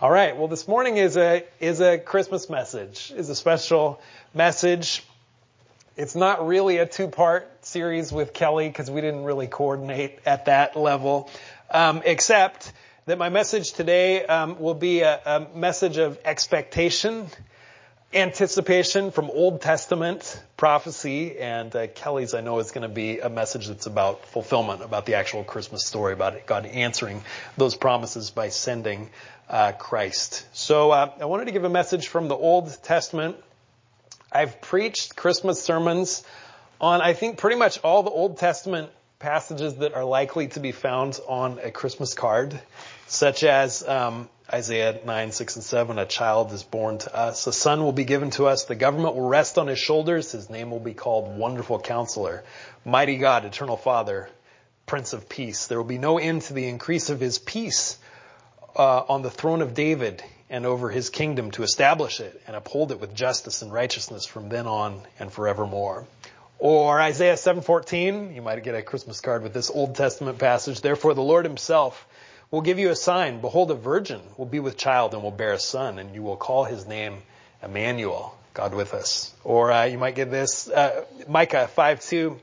All 0.00 0.12
right. 0.12 0.36
Well, 0.36 0.46
this 0.46 0.68
morning 0.68 0.96
is 0.96 1.16
a 1.16 1.42
is 1.58 1.80
a 1.80 1.98
Christmas 1.98 2.48
message. 2.48 3.12
is 3.16 3.30
a 3.30 3.34
special 3.34 4.00
message. 4.32 5.02
It's 5.96 6.14
not 6.14 6.46
really 6.46 6.76
a 6.76 6.86
two-part 6.86 7.66
series 7.66 8.12
with 8.12 8.32
Kelly 8.32 8.68
because 8.68 8.88
we 8.88 9.00
didn't 9.00 9.24
really 9.24 9.48
coordinate 9.48 10.20
at 10.24 10.44
that 10.44 10.76
level. 10.76 11.28
Um, 11.68 12.02
except 12.04 12.72
that 13.06 13.18
my 13.18 13.28
message 13.28 13.72
today 13.72 14.24
um, 14.24 14.60
will 14.60 14.74
be 14.74 15.00
a, 15.00 15.20
a 15.26 15.48
message 15.58 15.96
of 15.96 16.16
expectation, 16.24 17.26
anticipation 18.12 19.10
from 19.10 19.30
Old 19.30 19.60
Testament 19.60 20.42
prophecy, 20.56 21.38
and 21.38 21.74
uh, 21.76 21.86
Kelly's 21.88 22.32
I 22.32 22.40
know 22.40 22.58
is 22.58 22.70
going 22.70 22.88
to 22.88 22.94
be 22.94 23.20
a 23.20 23.28
message 23.28 23.68
that's 23.68 23.86
about 23.86 24.24
fulfillment, 24.26 24.82
about 24.82 25.04
the 25.04 25.14
actual 25.14 25.44
Christmas 25.44 25.84
story, 25.84 26.14
about 26.14 26.46
God 26.46 26.64
answering 26.66 27.22
those 27.56 27.74
promises 27.74 28.30
by 28.30 28.48
sending 28.48 29.10
uh, 29.48 29.72
Christ. 29.72 30.46
So 30.54 30.90
uh, 30.90 31.12
I 31.20 31.26
wanted 31.26 31.46
to 31.46 31.52
give 31.52 31.64
a 31.64 31.68
message 31.68 32.08
from 32.08 32.28
the 32.28 32.36
Old 32.36 32.82
Testament. 32.82 33.36
I've 34.32 34.60
preached 34.60 35.14
Christmas 35.14 35.62
sermons 35.62 36.22
on, 36.80 37.02
I 37.02 37.12
think, 37.12 37.38
pretty 37.38 37.56
much 37.56 37.78
all 37.84 38.02
the 38.02 38.10
Old 38.10 38.38
Testament 38.38 38.90
passages 39.18 39.76
that 39.76 39.94
are 39.94 40.04
likely 40.04 40.48
to 40.48 40.60
be 40.60 40.72
found 40.72 41.18
on 41.26 41.58
a 41.62 41.70
Christmas 41.70 42.14
card, 42.14 42.58
such 43.06 43.42
as 43.42 43.86
um, 43.86 44.28
Isaiah 44.50 44.98
9, 45.04 45.32
6, 45.32 45.56
and 45.56 45.64
7, 45.64 45.98
a 45.98 46.06
child 46.06 46.52
is 46.52 46.62
born 46.62 46.96
to 46.98 47.14
us, 47.14 47.46
a 47.46 47.52
son 47.52 47.82
will 47.82 47.92
be 47.92 48.04
given 48.04 48.30
to 48.30 48.46
us, 48.46 48.64
the 48.64 48.74
government 48.74 49.14
will 49.14 49.28
rest 49.28 49.58
on 49.58 49.66
his 49.66 49.78
shoulders, 49.78 50.32
his 50.32 50.48
name 50.48 50.70
will 50.70 50.80
be 50.80 50.94
called 50.94 51.36
Wonderful 51.36 51.80
Counselor, 51.80 52.42
Mighty 52.82 53.18
God, 53.18 53.44
Eternal 53.44 53.76
Father, 53.76 54.30
Prince 54.86 55.12
of 55.12 55.28
Peace. 55.28 55.66
There 55.66 55.76
will 55.76 55.84
be 55.84 55.98
no 55.98 56.18
end 56.18 56.42
to 56.42 56.54
the 56.54 56.66
increase 56.66 57.10
of 57.10 57.20
his 57.20 57.38
peace 57.38 57.98
uh, 58.74 59.00
on 59.08 59.20
the 59.20 59.30
throne 59.30 59.60
of 59.60 59.74
David 59.74 60.24
and 60.48 60.64
over 60.64 60.88
his 60.88 61.10
kingdom 61.10 61.50
to 61.50 61.62
establish 61.62 62.20
it 62.20 62.40
and 62.46 62.56
uphold 62.56 62.90
it 62.90 63.00
with 63.00 63.14
justice 63.14 63.60
and 63.60 63.70
righteousness 63.70 64.24
from 64.24 64.48
then 64.48 64.66
on 64.66 65.02
and 65.18 65.30
forevermore. 65.30 66.06
Or 66.58 66.98
Isaiah 66.98 67.36
7:14, 67.36 68.34
you 68.34 68.40
might 68.40 68.64
get 68.64 68.74
a 68.74 68.82
Christmas 68.82 69.20
card 69.20 69.42
with 69.42 69.52
this 69.52 69.70
Old 69.70 69.94
Testament 69.94 70.38
passage. 70.38 70.80
Therefore 70.80 71.12
the 71.12 71.20
Lord 71.20 71.44
himself 71.44 72.06
will 72.50 72.60
give 72.62 72.78
you 72.78 72.90
a 72.90 72.96
sign. 72.96 73.40
Behold, 73.40 73.70
a 73.70 73.74
virgin 73.74 74.20
will 74.36 74.46
be 74.46 74.60
with 74.60 74.76
child 74.76 75.14
and 75.14 75.22
will 75.22 75.30
bear 75.30 75.52
a 75.52 75.58
son, 75.58 75.98
and 75.98 76.14
you 76.14 76.22
will 76.22 76.36
call 76.36 76.64
his 76.64 76.86
name 76.86 77.18
Emmanuel, 77.62 78.36
God 78.54 78.74
with 78.74 78.94
us. 78.94 79.34
Or 79.44 79.70
uh, 79.70 79.84
you 79.84 79.98
might 79.98 80.14
get 80.14 80.30
this, 80.30 80.68
uh, 80.68 81.04
Micah 81.28 81.68
5:2. 81.76 82.38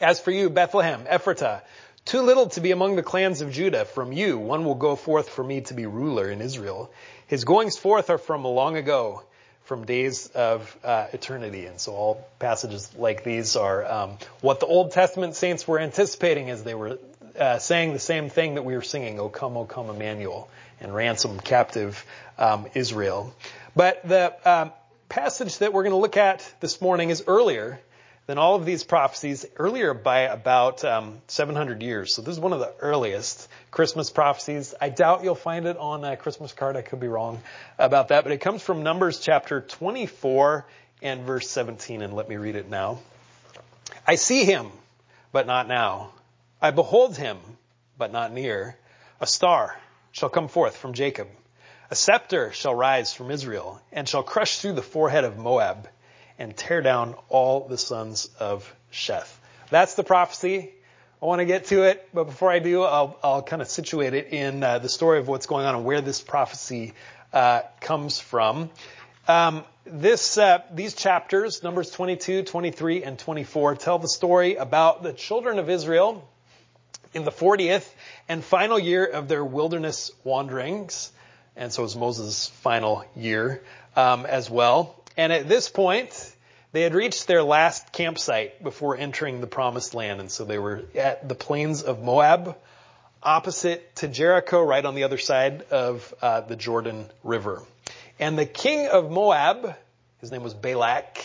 As 0.00 0.18
for 0.18 0.30
you, 0.30 0.48
Bethlehem, 0.48 1.04
Ephratah, 1.04 1.60
too 2.06 2.22
little 2.22 2.48
to 2.48 2.60
be 2.60 2.70
among 2.70 2.96
the 2.96 3.02
clans 3.02 3.42
of 3.42 3.52
Judah. 3.52 3.84
From 3.84 4.12
you, 4.12 4.38
one 4.38 4.64
will 4.64 4.74
go 4.74 4.96
forth 4.96 5.28
for 5.28 5.44
me 5.44 5.60
to 5.62 5.74
be 5.74 5.84
ruler 5.84 6.30
in 6.30 6.40
Israel. 6.40 6.90
His 7.26 7.44
goings 7.44 7.76
forth 7.76 8.08
are 8.08 8.18
from 8.18 8.44
long 8.44 8.76
ago, 8.76 9.22
from 9.64 9.84
days 9.84 10.26
of 10.28 10.74
uh, 10.82 11.08
eternity. 11.12 11.66
And 11.66 11.78
so 11.78 11.92
all 11.92 12.28
passages 12.38 12.90
like 12.96 13.22
these 13.22 13.56
are 13.56 13.84
um, 13.84 14.18
what 14.40 14.58
the 14.58 14.66
Old 14.66 14.92
Testament 14.92 15.36
saints 15.36 15.68
were 15.68 15.78
anticipating 15.78 16.48
as 16.48 16.64
they 16.64 16.74
were 16.74 16.98
uh, 17.38 17.58
saying 17.58 17.92
the 17.92 17.98
same 17.98 18.28
thing 18.28 18.54
that 18.54 18.64
we 18.64 18.74
were 18.74 18.82
singing, 18.82 19.18
O 19.20 19.28
come, 19.28 19.56
O 19.56 19.64
come, 19.64 19.90
Emmanuel, 19.90 20.48
and 20.80 20.94
ransom 20.94 21.40
captive 21.40 22.04
um, 22.38 22.66
Israel. 22.74 23.34
But 23.76 24.06
the 24.06 24.34
um, 24.44 24.72
passage 25.08 25.58
that 25.58 25.72
we're 25.72 25.82
going 25.82 25.92
to 25.92 25.98
look 25.98 26.16
at 26.16 26.52
this 26.60 26.80
morning 26.80 27.10
is 27.10 27.24
earlier 27.26 27.80
than 28.26 28.38
all 28.38 28.54
of 28.54 28.64
these 28.64 28.84
prophecies 28.84 29.44
earlier 29.56 29.92
by 29.92 30.20
about 30.20 30.84
um, 30.84 31.18
700 31.26 31.82
years. 31.82 32.14
So 32.14 32.22
this 32.22 32.34
is 32.34 32.40
one 32.40 32.52
of 32.52 32.60
the 32.60 32.72
earliest 32.80 33.48
Christmas 33.72 34.08
prophecies. 34.10 34.72
I 34.80 34.88
doubt 34.88 35.24
you'll 35.24 35.34
find 35.34 35.66
it 35.66 35.76
on 35.76 36.04
a 36.04 36.16
Christmas 36.16 36.52
card. 36.52 36.76
I 36.76 36.82
could 36.82 37.00
be 37.00 37.08
wrong 37.08 37.40
about 37.76 38.08
that, 38.08 38.22
but 38.22 38.32
it 38.32 38.40
comes 38.40 38.62
from 38.62 38.84
Numbers 38.84 39.18
chapter 39.18 39.60
24 39.60 40.64
and 41.02 41.22
verse 41.22 41.50
17, 41.50 42.02
and 42.02 42.14
let 42.14 42.28
me 42.28 42.36
read 42.36 42.54
it 42.54 42.70
now. 42.70 43.00
I 44.06 44.14
see 44.14 44.44
him, 44.44 44.68
but 45.32 45.48
not 45.48 45.66
now. 45.66 46.10
I 46.62 46.72
behold 46.72 47.16
him, 47.16 47.38
but 47.96 48.12
not 48.12 48.32
near. 48.32 48.76
A 49.18 49.26
star 49.26 49.78
shall 50.12 50.28
come 50.28 50.48
forth 50.48 50.76
from 50.76 50.92
Jacob. 50.92 51.28
A 51.90 51.94
scepter 51.94 52.52
shall 52.52 52.74
rise 52.74 53.14
from 53.14 53.30
Israel, 53.30 53.80
and 53.92 54.06
shall 54.06 54.22
crush 54.22 54.58
through 54.58 54.74
the 54.74 54.82
forehead 54.82 55.24
of 55.24 55.38
Moab 55.38 55.88
and 56.38 56.54
tear 56.54 56.82
down 56.82 57.14
all 57.30 57.66
the 57.66 57.78
sons 57.78 58.28
of 58.38 58.70
Sheth. 58.92 59.32
That's 59.70 59.94
the 59.94 60.04
prophecy. 60.04 60.70
I 61.22 61.26
want 61.26 61.40
to 61.40 61.46
get 61.46 61.66
to 61.66 61.84
it, 61.84 62.06
but 62.12 62.24
before 62.24 62.50
I 62.50 62.58
do, 62.58 62.82
I'll, 62.82 63.18
I'll 63.22 63.42
kind 63.42 63.62
of 63.62 63.68
situate 63.68 64.12
it 64.12 64.28
in 64.32 64.62
uh, 64.62 64.78
the 64.80 64.88
story 64.90 65.18
of 65.18 65.28
what's 65.28 65.46
going 65.46 65.64
on 65.64 65.74
and 65.74 65.84
where 65.84 66.02
this 66.02 66.20
prophecy 66.20 66.92
uh, 67.32 67.62
comes 67.80 68.20
from. 68.20 68.68
Um, 69.26 69.64
this, 69.84 70.36
uh, 70.36 70.62
these 70.72 70.94
chapters, 70.94 71.62
Numbers 71.62 71.90
22, 71.90 72.42
23, 72.42 73.02
and 73.02 73.18
24, 73.18 73.76
tell 73.76 73.98
the 73.98 74.08
story 74.08 74.56
about 74.56 75.02
the 75.02 75.14
children 75.14 75.58
of 75.58 75.70
Israel 75.70 76.26
in 77.12 77.24
the 77.24 77.30
40th 77.30 77.88
and 78.28 78.44
final 78.44 78.78
year 78.78 79.04
of 79.04 79.28
their 79.28 79.44
wilderness 79.44 80.10
wanderings. 80.24 81.10
And 81.56 81.72
so 81.72 81.84
it's 81.84 81.96
Moses' 81.96 82.46
final 82.46 83.04
year 83.16 83.62
um, 83.96 84.26
as 84.26 84.48
well. 84.48 84.96
And 85.16 85.32
at 85.32 85.48
this 85.48 85.68
point, 85.68 86.34
they 86.72 86.82
had 86.82 86.94
reached 86.94 87.26
their 87.26 87.42
last 87.42 87.92
campsite 87.92 88.62
before 88.62 88.96
entering 88.96 89.40
the 89.40 89.46
promised 89.46 89.94
land. 89.94 90.20
And 90.20 90.30
so 90.30 90.44
they 90.44 90.58
were 90.58 90.84
at 90.94 91.28
the 91.28 91.34
plains 91.34 91.82
of 91.82 92.02
Moab, 92.02 92.56
opposite 93.22 93.96
to 93.96 94.08
Jericho, 94.08 94.62
right 94.62 94.84
on 94.84 94.94
the 94.94 95.02
other 95.04 95.18
side 95.18 95.62
of 95.70 96.14
uh, 96.22 96.42
the 96.42 96.56
Jordan 96.56 97.06
River. 97.24 97.62
And 98.18 98.38
the 98.38 98.46
king 98.46 98.86
of 98.86 99.10
Moab, 99.10 99.74
his 100.20 100.30
name 100.30 100.42
was 100.42 100.54
Balak, 100.54 101.18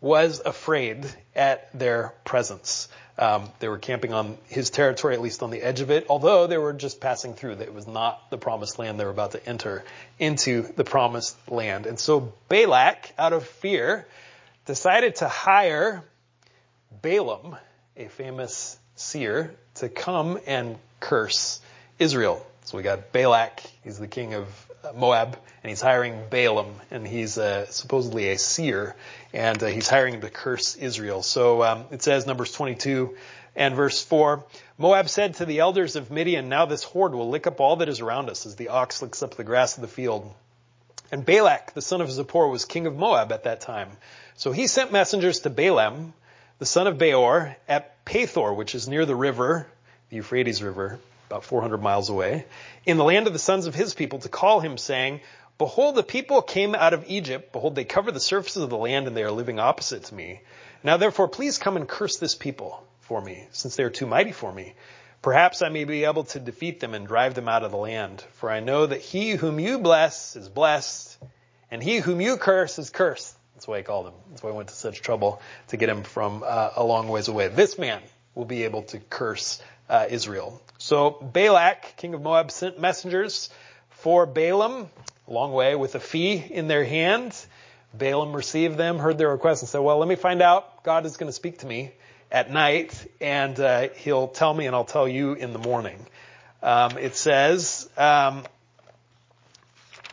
was 0.00 0.40
afraid 0.44 1.06
at 1.34 1.70
their 1.78 2.14
presence. 2.24 2.88
Um, 3.20 3.50
they 3.58 3.68
were 3.68 3.76
camping 3.76 4.14
on 4.14 4.38
his 4.46 4.70
territory, 4.70 5.14
at 5.14 5.20
least 5.20 5.42
on 5.42 5.50
the 5.50 5.60
edge 5.60 5.82
of 5.82 5.90
it, 5.90 6.06
although 6.08 6.46
they 6.46 6.56
were 6.56 6.72
just 6.72 7.02
passing 7.02 7.34
through. 7.34 7.52
It 7.52 7.74
was 7.74 7.86
not 7.86 8.30
the 8.30 8.38
promised 8.38 8.78
land. 8.78 8.98
They 8.98 9.04
were 9.04 9.10
about 9.10 9.32
to 9.32 9.46
enter 9.46 9.84
into 10.18 10.62
the 10.62 10.84
promised 10.84 11.36
land. 11.46 11.84
And 11.84 11.98
so 11.98 12.32
Balak, 12.48 13.12
out 13.18 13.34
of 13.34 13.46
fear, 13.46 14.06
decided 14.64 15.16
to 15.16 15.28
hire 15.28 16.02
Balaam, 17.02 17.56
a 17.94 18.08
famous 18.08 18.78
seer, 18.96 19.54
to 19.76 19.90
come 19.90 20.38
and 20.46 20.78
curse 20.98 21.60
Israel. 21.98 22.46
So 22.70 22.76
we 22.76 22.84
got 22.84 23.10
Balak, 23.10 23.64
he's 23.82 23.98
the 23.98 24.06
king 24.06 24.34
of 24.34 24.46
Moab, 24.94 25.36
and 25.64 25.70
he's 25.70 25.80
hiring 25.80 26.22
Balaam, 26.30 26.72
and 26.92 27.04
he's 27.04 27.36
uh, 27.36 27.66
supposedly 27.66 28.30
a 28.30 28.38
seer, 28.38 28.94
and 29.32 29.60
uh, 29.60 29.66
he's 29.66 29.88
hiring 29.88 30.14
him 30.14 30.20
to 30.20 30.30
curse 30.30 30.76
Israel. 30.76 31.24
So 31.24 31.64
um, 31.64 31.86
it 31.90 32.00
says, 32.00 32.28
Numbers 32.28 32.52
22 32.52 33.16
and 33.56 33.74
verse 33.74 34.00
4, 34.04 34.44
Moab 34.78 35.08
said 35.08 35.34
to 35.34 35.46
the 35.46 35.58
elders 35.58 35.96
of 35.96 36.12
Midian, 36.12 36.48
Now 36.48 36.64
this 36.64 36.84
horde 36.84 37.12
will 37.12 37.28
lick 37.28 37.48
up 37.48 37.58
all 37.58 37.74
that 37.74 37.88
is 37.88 37.98
around 37.98 38.30
us, 38.30 38.46
as 38.46 38.54
the 38.54 38.68
ox 38.68 39.02
licks 39.02 39.20
up 39.20 39.34
the 39.34 39.42
grass 39.42 39.76
of 39.76 39.80
the 39.80 39.88
field. 39.88 40.32
And 41.10 41.26
Balak, 41.26 41.74
the 41.74 41.82
son 41.82 42.00
of 42.00 42.08
Zippor, 42.08 42.48
was 42.52 42.66
king 42.66 42.86
of 42.86 42.94
Moab 42.94 43.32
at 43.32 43.42
that 43.42 43.62
time. 43.62 43.88
So 44.36 44.52
he 44.52 44.68
sent 44.68 44.92
messengers 44.92 45.40
to 45.40 45.50
Balaam, 45.50 46.12
the 46.60 46.66
son 46.66 46.86
of 46.86 46.98
Beor, 46.98 47.56
at 47.66 48.04
Pethor, 48.04 48.54
which 48.54 48.76
is 48.76 48.86
near 48.86 49.06
the 49.06 49.16
river, 49.16 49.66
the 50.10 50.16
Euphrates 50.18 50.62
River, 50.62 51.00
about 51.30 51.44
400 51.44 51.80
miles 51.80 52.10
away, 52.10 52.44
in 52.84 52.96
the 52.96 53.04
land 53.04 53.28
of 53.28 53.32
the 53.32 53.38
sons 53.38 53.66
of 53.66 53.74
his 53.74 53.94
people, 53.94 54.18
to 54.18 54.28
call 54.28 54.58
him, 54.58 54.76
saying, 54.76 55.20
Behold, 55.58 55.94
the 55.94 56.02
people 56.02 56.42
came 56.42 56.74
out 56.74 56.92
of 56.92 57.04
Egypt. 57.06 57.52
Behold, 57.52 57.76
they 57.76 57.84
cover 57.84 58.10
the 58.10 58.18
surfaces 58.18 58.62
of 58.62 58.70
the 58.70 58.76
land 58.76 59.06
and 59.06 59.16
they 59.16 59.22
are 59.22 59.30
living 59.30 59.60
opposite 59.60 60.04
to 60.04 60.14
me. 60.14 60.40
Now 60.82 60.96
therefore, 60.96 61.28
please 61.28 61.58
come 61.58 61.76
and 61.76 61.86
curse 61.86 62.16
this 62.16 62.34
people 62.34 62.82
for 63.00 63.20
me, 63.20 63.46
since 63.52 63.76
they 63.76 63.84
are 63.84 63.90
too 63.90 64.06
mighty 64.06 64.32
for 64.32 64.50
me. 64.52 64.74
Perhaps 65.22 65.62
I 65.62 65.68
may 65.68 65.84
be 65.84 66.04
able 66.04 66.24
to 66.24 66.40
defeat 66.40 66.80
them 66.80 66.94
and 66.94 67.06
drive 67.06 67.34
them 67.34 67.48
out 67.48 67.62
of 67.62 67.70
the 67.70 67.76
land. 67.76 68.24
For 68.32 68.50
I 68.50 68.60
know 68.60 68.86
that 68.86 69.00
he 69.00 69.32
whom 69.32 69.60
you 69.60 69.78
bless 69.78 70.34
is 70.34 70.48
blessed, 70.48 71.16
and 71.70 71.82
he 71.82 71.98
whom 71.98 72.20
you 72.20 72.38
curse 72.38 72.78
is 72.78 72.90
cursed. 72.90 73.36
That's 73.54 73.68
why 73.68 73.78
I 73.78 73.82
called 73.82 74.06
him. 74.06 74.14
That's 74.30 74.42
why 74.42 74.50
I 74.50 74.54
went 74.54 74.70
to 74.70 74.74
such 74.74 75.02
trouble 75.02 75.42
to 75.68 75.76
get 75.76 75.90
him 75.90 76.02
from 76.02 76.42
uh, 76.44 76.70
a 76.74 76.82
long 76.82 77.08
ways 77.08 77.28
away. 77.28 77.48
This 77.48 77.78
man 77.78 78.00
will 78.34 78.44
be 78.44 78.64
able 78.64 78.82
to 78.82 78.98
curse 78.98 79.60
uh, 79.88 80.06
Israel. 80.08 80.60
So 80.78 81.10
Balak, 81.10 81.96
king 81.96 82.14
of 82.14 82.22
Moab, 82.22 82.50
sent 82.50 82.80
messengers 82.80 83.50
for 83.90 84.26
Balaam 84.26 84.88
a 85.30 85.32
long 85.32 85.52
way 85.52 85.76
with 85.76 85.94
a 85.94 86.00
fee 86.00 86.44
in 86.50 86.68
their 86.68 86.84
hand. 86.84 87.34
Balaam 87.94 88.34
received 88.34 88.76
them, 88.76 88.98
heard 88.98 89.16
their 89.16 89.28
request, 89.28 89.62
and 89.62 89.68
said, 89.68 89.78
well, 89.78 89.98
let 89.98 90.08
me 90.08 90.16
find 90.16 90.42
out. 90.42 90.82
God 90.82 91.06
is 91.06 91.16
going 91.16 91.28
to 91.28 91.32
speak 91.32 91.58
to 91.58 91.66
me 91.66 91.92
at 92.30 92.50
night, 92.50 92.94
and 93.20 93.58
uh, 93.58 93.88
he'll 93.96 94.28
tell 94.28 94.52
me, 94.52 94.66
and 94.66 94.74
I'll 94.74 94.84
tell 94.84 95.08
you 95.08 95.34
in 95.34 95.52
the 95.52 95.58
morning. 95.58 95.98
Um, 96.62 96.98
it 96.98 97.16
says, 97.16 97.88
um, 97.96 98.44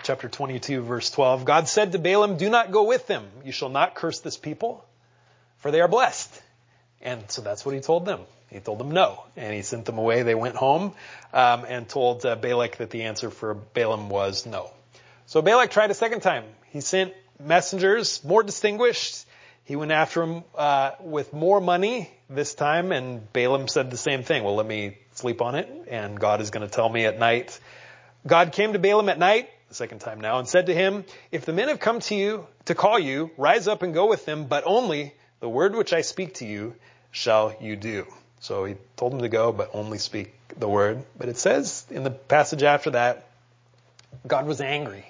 chapter 0.04 0.30
22, 0.30 0.81
verse 0.81 1.10
12, 1.12 1.46
God 1.46 1.68
said 1.68 1.92
to 1.92 2.00
Balaam, 2.00 2.38
do 2.38 2.50
not 2.50 2.72
go 2.72 2.84
with 2.84 3.08
them. 3.08 3.25
You 3.44 3.52
shall 3.52 3.69
not 3.69 3.96
curse 3.96 4.19
this 4.19 4.38
people, 4.38 4.86
for 5.58 5.72
they 5.72 5.81
are 5.81 5.88
blessed. 5.88 6.42
And 7.02 7.30
so 7.30 7.42
that's 7.42 7.66
what 7.66 7.76
he 7.76 7.82
told 7.82 8.06
them. 8.06 8.22
He 8.50 8.60
told 8.60 8.80
them 8.80 8.92
no, 8.92 9.24
and 9.36 9.54
he 9.54 9.62
sent 9.62 9.86
them 9.86 9.98
away. 9.98 10.24
They 10.24 10.36
went 10.36 10.56
home 10.56 10.94
um, 11.34 11.66
and 11.68 11.88
told 11.88 12.26
uh, 12.26 12.36
Balak 12.36 12.78
that 12.78 12.90
the 12.90 13.04
answer 13.04 13.30
for 13.30 13.54
Balaam 13.54 14.10
was 14.10 14.46
no. 14.46 14.72
So 15.26 15.42
Balak 15.42 15.70
tried 15.70 15.92
a 15.92 15.94
second 15.94 16.22
time. 16.22 16.46
He 16.70 16.80
sent 16.80 17.14
messengers, 17.40 18.24
more 18.24 18.44
distinguished. 18.44 19.26
He 19.66 19.76
went 19.76 19.92
after 19.92 20.24
him 20.24 20.44
uh, 20.56 20.92
with 21.02 21.34
more 21.34 21.60
money 21.60 22.10
this 22.30 22.54
time, 22.56 22.94
and 22.94 23.32
Balaam 23.34 23.68
said 23.68 23.92
the 23.92 23.98
same 23.98 24.24
thing. 24.24 24.46
Well, 24.46 24.56
let 24.56 24.66
me 24.66 24.98
sleep 25.16 25.42
on 25.42 25.56
it, 25.56 25.70
and 25.90 26.18
God 26.18 26.40
is 26.40 26.50
going 26.50 26.66
to 26.66 26.74
tell 26.74 26.88
me 26.88 27.06
at 27.06 27.20
night. 27.20 27.60
God 28.26 28.54
came 28.54 28.72
to 28.74 28.80
Balaam 28.80 29.10
at 29.10 29.20
night, 29.20 29.50
the 29.68 29.76
second 29.76 30.00
time 30.00 30.22
now, 30.22 30.40
and 30.40 30.48
said 30.48 30.68
to 30.68 30.74
him, 30.74 31.04
If 31.34 31.46
the 31.46 31.52
men 31.52 31.68
have 31.68 31.82
come 31.82 32.00
to 32.00 32.16
you 32.16 32.48
to 32.66 32.76
call 32.76 32.98
you, 32.98 33.32
rise 33.38 33.68
up 33.68 33.82
and 33.84 33.94
go 33.94 34.08
with 34.08 34.26
them, 34.26 34.46
but 34.46 34.64
only 34.66 35.14
the 35.39 35.50
word 35.50 35.75
which 35.75 35.94
I 35.94 36.01
speak 36.01 36.36
to 36.36 36.45
you 36.45 36.75
shall 37.12 37.56
you 37.62 37.75
do. 37.75 38.06
So 38.39 38.66
he 38.66 38.75
told 38.95 39.13
him 39.13 39.19
to 39.19 39.30
go, 39.30 39.51
but 39.51 39.72
only 39.74 39.98
speak 39.98 40.34
the 40.57 40.68
word. 40.68 41.04
But 41.18 41.30
it 41.30 41.38
says 41.38 41.86
in 41.89 42.04
the 42.04 42.12
passage 42.12 42.63
after 42.63 42.92
that, 42.92 43.28
God 44.25 44.45
was 44.45 44.62
angry 44.62 45.06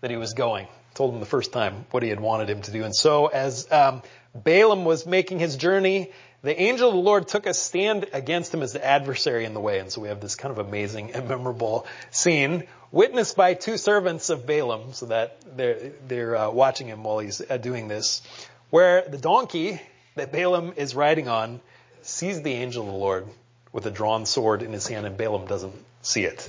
that 0.00 0.10
he 0.10 0.16
was 0.16 0.34
going. 0.34 0.68
Told 0.94 1.14
him 1.14 1.20
the 1.20 1.26
first 1.26 1.52
time 1.52 1.86
what 1.90 2.02
he 2.02 2.08
had 2.08 2.20
wanted 2.20 2.50
him 2.50 2.62
to 2.62 2.72
do. 2.72 2.84
And 2.84 2.94
so 2.94 3.26
as 3.26 3.70
um, 3.70 4.02
Balaam 4.34 4.84
was 4.84 5.06
making 5.06 5.38
his 5.38 5.56
journey, 5.56 6.12
the 6.42 6.60
angel 6.60 6.88
of 6.88 6.94
the 6.94 7.00
Lord 7.00 7.28
took 7.28 7.46
a 7.46 7.54
stand 7.54 8.06
against 8.12 8.54
him 8.54 8.62
as 8.62 8.72
the 8.72 8.84
adversary 8.84 9.44
in 9.44 9.54
the 9.54 9.60
way. 9.60 9.78
And 9.78 9.90
so 9.90 10.00
we 10.00 10.08
have 10.08 10.20
this 10.20 10.34
kind 10.34 10.56
of 10.56 10.64
amazing 10.64 11.12
and 11.12 11.28
memorable 11.28 11.86
scene 12.10 12.64
witnessed 12.90 13.36
by 13.36 13.54
two 13.54 13.76
servants 13.76 14.30
of 14.30 14.46
Balaam 14.46 14.92
so 14.92 15.06
that 15.06 15.56
they're, 15.56 15.92
they're 16.06 16.36
uh, 16.36 16.50
watching 16.50 16.86
him 16.86 17.02
while 17.02 17.18
he's 17.18 17.42
uh, 17.48 17.56
doing 17.56 17.88
this, 17.88 18.22
where 18.70 19.02
the 19.02 19.18
donkey 19.18 19.80
that 20.14 20.32
Balaam 20.32 20.74
is 20.76 20.94
riding 20.94 21.28
on 21.28 21.60
sees 22.02 22.42
the 22.42 22.52
angel 22.52 22.86
of 22.86 22.92
the 22.92 22.98
Lord 22.98 23.26
with 23.72 23.86
a 23.86 23.90
drawn 23.90 24.26
sword 24.26 24.62
in 24.62 24.72
his 24.72 24.86
hand 24.86 25.06
and 25.06 25.16
Balaam 25.16 25.46
doesn't 25.46 25.74
see 26.02 26.24
it. 26.24 26.48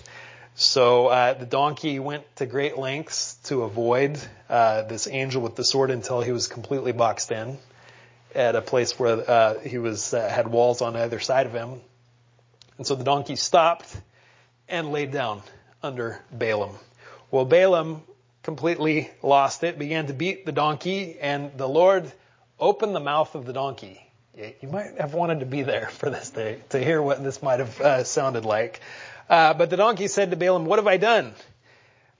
So 0.56 1.08
uh, 1.08 1.34
the 1.34 1.46
donkey 1.46 2.00
went 2.00 2.24
to 2.38 2.46
great 2.46 2.78
lengths 2.78 3.36
to 3.46 3.64
avoid 3.64 4.20
uh, 4.50 4.82
this 4.84 5.08
angel 5.08 5.42
with 5.42 5.56
the 5.56 5.64
sword 5.64 5.92
until 5.92 6.22
he 6.22 6.32
was 6.32 6.48
completely 6.48 6.92
boxed 6.92 7.32
in 7.32 7.58
at 8.36 8.56
a 8.56 8.62
place 8.62 9.00
where 9.00 9.30
uh, 9.30 9.60
he 9.60 9.78
was 9.78 10.14
uh, 10.14 10.28
had 10.28 10.48
walls 10.48 10.82
on 10.82 10.96
either 10.96 11.20
side 11.20 11.46
of 11.46 11.54
him. 11.54 11.80
And 12.78 12.86
so 12.86 12.96
the 12.96 13.04
donkey 13.04 13.36
stopped 13.36 13.96
and 14.68 14.92
laid 14.92 15.12
down 15.12 15.42
under 15.82 16.20
Balaam. 16.32 16.76
Well, 17.32 17.46
Balaam 17.46 18.02
completely 18.44 19.10
lost 19.22 19.64
it, 19.64 19.78
began 19.78 20.08
to 20.08 20.14
beat 20.14 20.46
the 20.46 20.52
donkey, 20.52 21.18
and 21.20 21.52
the 21.58 21.68
Lord 21.68 22.12
opened 22.60 22.96
the 22.96 23.00
mouth 23.00 23.36
of 23.36 23.46
the 23.46 23.54
donkey. 23.54 24.06
You 24.36 24.70
might 24.70 25.00
have 25.00 25.14
wanted 25.14 25.42
to 25.42 25.46
be 25.46 25.64
there 25.64 25.88
for 25.92 26.10
this 26.10 26.30
day 26.30 26.60
to 26.70 26.84
hear 26.84 27.02
what 27.02 27.24
this 27.24 27.42
might 27.42 27.60
have 27.60 27.82
uh, 27.82 28.04
sounded 28.04 28.46
like. 28.46 28.82
Uh, 29.30 29.54
but 29.54 29.70
the 29.70 29.78
donkey 29.78 30.08
said 30.08 30.32
to 30.32 30.38
Balaam, 30.38 30.66
what 30.66 30.80
have 30.80 30.88
I 30.88 30.98
done 30.98 31.34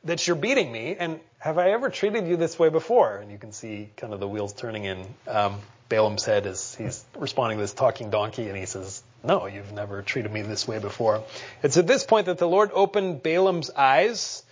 that 0.04 0.28
you're 0.28 0.36
beating 0.36 0.72
me? 0.72 0.96
And 0.96 1.20
have 1.40 1.58
I 1.58 1.72
ever 1.72 1.90
treated 1.90 2.28
you 2.28 2.38
this 2.38 2.60
way 2.60 2.70
before? 2.70 3.18
And 3.18 3.32
you 3.32 3.38
can 3.38 3.52
see 3.52 3.90
kind 3.98 4.14
of 4.14 4.20
the 4.20 4.28
wheels 4.28 4.54
turning 4.54 4.84
in 4.84 5.08
um, 5.28 5.60
Balaam's 5.88 6.24
head 6.24 6.46
as 6.46 6.76
he's 6.76 7.04
responding 7.18 7.58
to 7.58 7.64
this 7.64 7.74
talking 7.74 8.12
donkey, 8.12 8.48
and 8.48 8.56
he 8.56 8.68
says, 8.68 9.02
no, 9.24 9.48
you've 9.48 9.72
never 9.72 10.02
treated 10.04 10.32
me 10.32 10.44
this 10.44 10.68
way 10.68 10.78
before. 10.78 11.24
It's 11.64 11.78
at 11.78 11.88
this 11.88 12.04
point 12.04 12.28
that 12.28 12.38
the 12.38 12.48
Lord 12.48 12.70
opened 12.74 13.24
Balaam's 13.24 13.72
eyes 13.72 14.44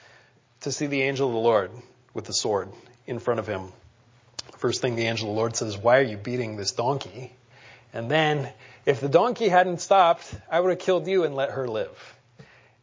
to 0.61 0.71
see 0.71 0.87
the 0.87 1.03
angel 1.03 1.27
of 1.27 1.33
the 1.33 1.39
Lord 1.39 1.71
with 2.13 2.25
the 2.25 2.33
sword 2.33 2.69
in 3.05 3.19
front 3.19 3.39
of 3.39 3.47
him. 3.47 3.71
First 4.57 4.81
thing 4.81 4.95
the 4.95 5.05
angel 5.05 5.29
of 5.29 5.35
the 5.35 5.39
Lord 5.39 5.55
says, 5.55 5.77
why 5.77 5.99
are 5.99 6.03
you 6.03 6.17
beating 6.17 6.57
this 6.57 6.71
donkey? 6.71 7.31
And 7.93 8.11
then, 8.11 8.51
if 8.85 8.99
the 8.99 9.09
donkey 9.09 9.47
hadn't 9.47 9.81
stopped, 9.81 10.33
I 10.51 10.59
would 10.59 10.71
have 10.71 10.79
killed 10.79 11.07
you 11.07 11.23
and 11.23 11.35
let 11.35 11.51
her 11.51 11.67
live. 11.67 12.15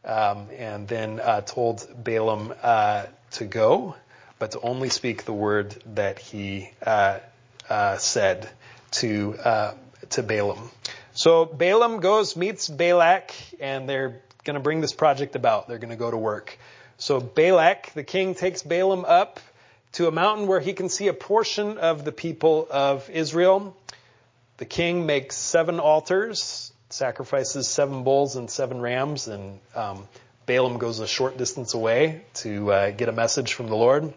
Um, 0.03 0.47
and 0.57 0.87
then 0.87 1.19
uh, 1.19 1.41
told 1.41 1.87
Balaam 2.03 2.53
uh, 2.61 3.05
to 3.31 3.45
go, 3.45 3.95
but 4.39 4.51
to 4.51 4.61
only 4.61 4.89
speak 4.89 5.25
the 5.25 5.33
word 5.33 5.75
that 5.95 6.19
he 6.19 6.69
uh, 6.85 7.19
uh 7.67 7.97
said 7.97 8.47
to 8.91 9.35
uh, 9.43 9.73
to 10.11 10.21
Balaam. 10.21 10.69
So 11.13 11.45
Balaam 11.45 12.01
goes, 12.01 12.35
meets 12.35 12.67
Balak, 12.67 13.31
and 13.59 13.89
they're 13.89 14.21
going 14.43 14.55
to 14.55 14.59
bring 14.59 14.81
this 14.81 14.93
project 14.93 15.35
about. 15.35 15.67
They're 15.67 15.79
going 15.79 15.89
to 15.89 15.95
go 15.95 16.11
to 16.11 16.17
work. 16.17 16.57
So 16.97 17.19
Balak, 17.19 17.91
the 17.93 18.03
king, 18.03 18.35
takes 18.35 18.63
Balaam 18.63 19.03
up 19.05 19.39
to 19.93 20.07
a 20.07 20.11
mountain 20.11 20.47
where 20.47 20.59
he 20.59 20.73
can 20.73 20.89
see 20.89 21.07
a 21.07 21.13
portion 21.13 21.77
of 21.77 22.05
the 22.05 22.11
people 22.11 22.67
of 22.69 23.09
Israel. 23.09 23.75
The 24.57 24.65
king 24.65 25.05
makes 25.05 25.35
seven 25.35 25.79
altars, 25.79 26.71
sacrifices 26.89 27.67
seven 27.67 28.03
bulls 28.03 28.37
and 28.37 28.49
seven 28.49 28.79
rams, 28.79 29.27
and 29.27 29.59
um, 29.75 30.07
Balaam 30.45 30.77
goes 30.77 30.99
a 30.99 31.07
short 31.07 31.37
distance 31.37 31.73
away 31.73 32.23
to 32.35 32.71
uh, 32.71 32.91
get 32.91 33.09
a 33.09 33.11
message 33.11 33.53
from 33.53 33.67
the 33.67 33.75
Lord. 33.75 34.13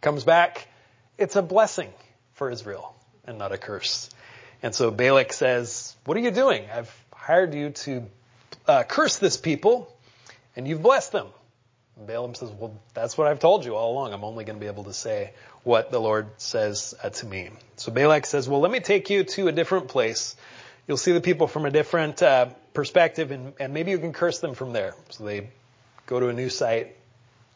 Comes 0.00 0.24
back, 0.24 0.66
it's 1.16 1.36
a 1.36 1.42
blessing 1.42 1.92
for 2.34 2.50
Israel 2.50 2.94
and 3.24 3.38
not 3.38 3.52
a 3.52 3.58
curse. 3.58 4.10
And 4.62 4.74
so 4.74 4.90
Balak 4.90 5.32
says, 5.32 5.94
"What 6.04 6.16
are 6.16 6.20
you 6.20 6.32
doing? 6.32 6.64
I've 6.72 6.92
hired 7.12 7.54
you 7.54 7.70
to 7.70 8.02
uh, 8.66 8.82
curse 8.82 9.18
this 9.18 9.36
people, 9.36 9.94
and 10.56 10.66
you've 10.66 10.82
blessed 10.82 11.12
them." 11.12 11.28
Balaam 11.96 12.34
says, 12.34 12.50
"Well, 12.50 12.80
that's 12.92 13.16
what 13.16 13.28
I've 13.28 13.38
told 13.38 13.64
you 13.64 13.76
all 13.76 13.92
along. 13.92 14.12
I'm 14.12 14.24
only 14.24 14.44
going 14.44 14.56
to 14.56 14.60
be 14.60 14.66
able 14.66 14.84
to 14.84 14.92
say 14.92 15.32
what 15.64 15.90
the 15.90 15.98
Lord 15.98 16.28
says 16.36 16.94
uh, 17.02 17.10
to 17.10 17.26
me. 17.26 17.50
So 17.76 17.90
Balak 17.90 18.26
says, 18.26 18.48
well, 18.48 18.60
let 18.60 18.70
me 18.70 18.80
take 18.80 19.10
you 19.10 19.24
to 19.24 19.48
a 19.48 19.52
different 19.52 19.88
place. 19.88 20.36
You'll 20.86 20.98
see 20.98 21.12
the 21.12 21.22
people 21.22 21.46
from 21.46 21.64
a 21.64 21.70
different 21.70 22.22
uh, 22.22 22.46
perspective 22.74 23.30
and, 23.30 23.54
and 23.58 23.72
maybe 23.72 23.90
you 23.90 23.98
can 23.98 24.12
curse 24.12 24.38
them 24.38 24.54
from 24.54 24.72
there. 24.72 24.94
So 25.08 25.24
they 25.24 25.48
go 26.06 26.20
to 26.20 26.28
a 26.28 26.32
new 26.34 26.50
site, 26.50 26.94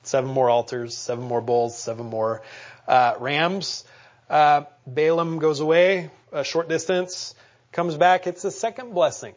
seven 0.02 0.31
more 0.31 0.49
altars, 0.49 0.96
seven 0.96 1.25
more 1.25 1.43
bulls, 1.43 1.79
seven 1.79 2.06
more 2.06 2.43
uh, 2.88 3.14
rams. 3.20 3.85
Uh, 4.29 4.62
Balaam 4.87 5.38
goes 5.38 5.61
away 5.61 6.11
a 6.32 6.44
short 6.44 6.69
distance, 6.69 7.35
comes 7.73 7.96
back. 7.96 8.26
It's 8.26 8.44
a 8.44 8.50
second 8.50 8.94
blessing. 8.94 9.35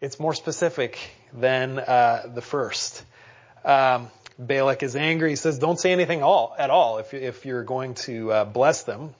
It's 0.00 0.20
more 0.20 0.34
specific 0.34 0.98
than 1.32 1.78
uh, 1.78 2.30
the 2.34 2.42
first. 2.42 3.02
Um, 3.68 4.08
Balak 4.38 4.82
is 4.82 4.96
angry. 4.96 5.30
He 5.30 5.36
says, 5.36 5.58
don't 5.58 5.78
say 5.78 5.92
anything 5.92 6.22
all, 6.22 6.54
at 6.58 6.70
all 6.70 6.98
if, 6.98 7.12
if 7.12 7.44
you're 7.44 7.64
going 7.64 7.94
to 8.06 8.32
uh, 8.32 8.44
bless 8.44 8.82
them. 8.84 9.14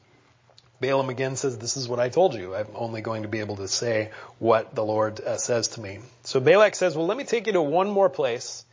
Balaam 0.80 1.10
again 1.10 1.36
says, 1.36 1.58
this 1.58 1.76
is 1.76 1.88
what 1.88 1.98
I 1.98 2.08
told 2.08 2.34
you. 2.34 2.54
I'm 2.54 2.68
only 2.74 3.02
going 3.02 3.22
to 3.22 3.28
be 3.28 3.40
able 3.40 3.56
to 3.56 3.68
say 3.68 4.10
what 4.38 4.74
the 4.74 4.84
Lord 4.84 5.20
uh, 5.20 5.36
says 5.36 5.68
to 5.68 5.80
me. 5.80 5.98
So 6.22 6.40
Balak 6.40 6.74
says, 6.76 6.96
well, 6.96 7.06
let 7.06 7.18
me 7.18 7.24
take 7.24 7.46
you 7.46 7.52
to 7.52 7.62
one 7.62 7.90
more 7.90 8.08
place. 8.08 8.64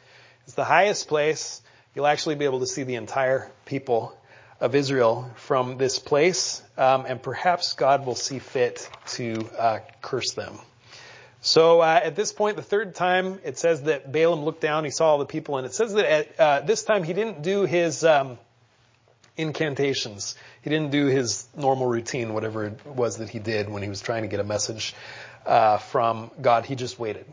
It's 0.45 0.53
the 0.53 0.63
highest 0.63 1.07
place. 1.07 1.61
You'll 1.93 2.07
actually 2.07 2.35
be 2.35 2.45
able 2.45 2.59
to 2.59 2.67
see 2.67 2.83
the 2.83 2.95
entire 2.95 3.51
people 3.65 4.15
of 4.61 4.75
Israel 4.75 5.29
from 5.35 5.77
this 5.77 5.99
place, 5.99 6.61
um, 6.77 7.05
and 7.05 7.21
perhaps 7.21 7.73
God 7.73 8.05
will 8.05 8.15
see 8.15 8.39
fit 8.39 8.89
to 9.07 9.49
uh, 9.57 9.79
curse 10.01 10.31
them. 10.31 10.57
So 11.45 11.81
uh, 11.81 12.01
at 12.03 12.15
this 12.15 12.33
point, 12.33 12.55
the 12.55 12.63
third 12.63 12.95
time, 12.95 13.39
it 13.43 13.59
says 13.59 13.83
that 13.83 14.11
Balaam 14.11 14.43
looked 14.43 14.61
down, 14.61 14.83
he 14.83 14.89
saw 14.89 15.11
all 15.11 15.19
the 15.19 15.27
people, 15.27 15.57
and 15.57 15.65
it 15.67 15.75
says 15.75 15.93
that 15.93 16.05
at 16.11 16.39
uh, 16.39 16.59
this 16.61 16.81
time 16.81 17.03
he 17.03 17.13
didn't 17.13 17.43
do 17.43 17.65
his 17.65 18.03
um, 18.03 18.39
incantations. 19.37 20.35
He 20.63 20.71
didn't 20.71 20.89
do 20.89 21.05
his 21.05 21.47
normal 21.55 21.85
routine, 21.85 22.33
whatever 22.33 22.65
it 22.65 22.83
was 22.87 23.17
that 23.17 23.29
he 23.29 23.37
did 23.37 23.69
when 23.69 23.83
he 23.83 23.89
was 23.89 24.01
trying 24.01 24.23
to 24.23 24.27
get 24.27 24.39
a 24.39 24.43
message 24.43 24.95
uh, 25.45 25.77
from 25.77 26.31
God. 26.41 26.65
He 26.65 26.73
just 26.73 26.97
waited, 26.97 27.27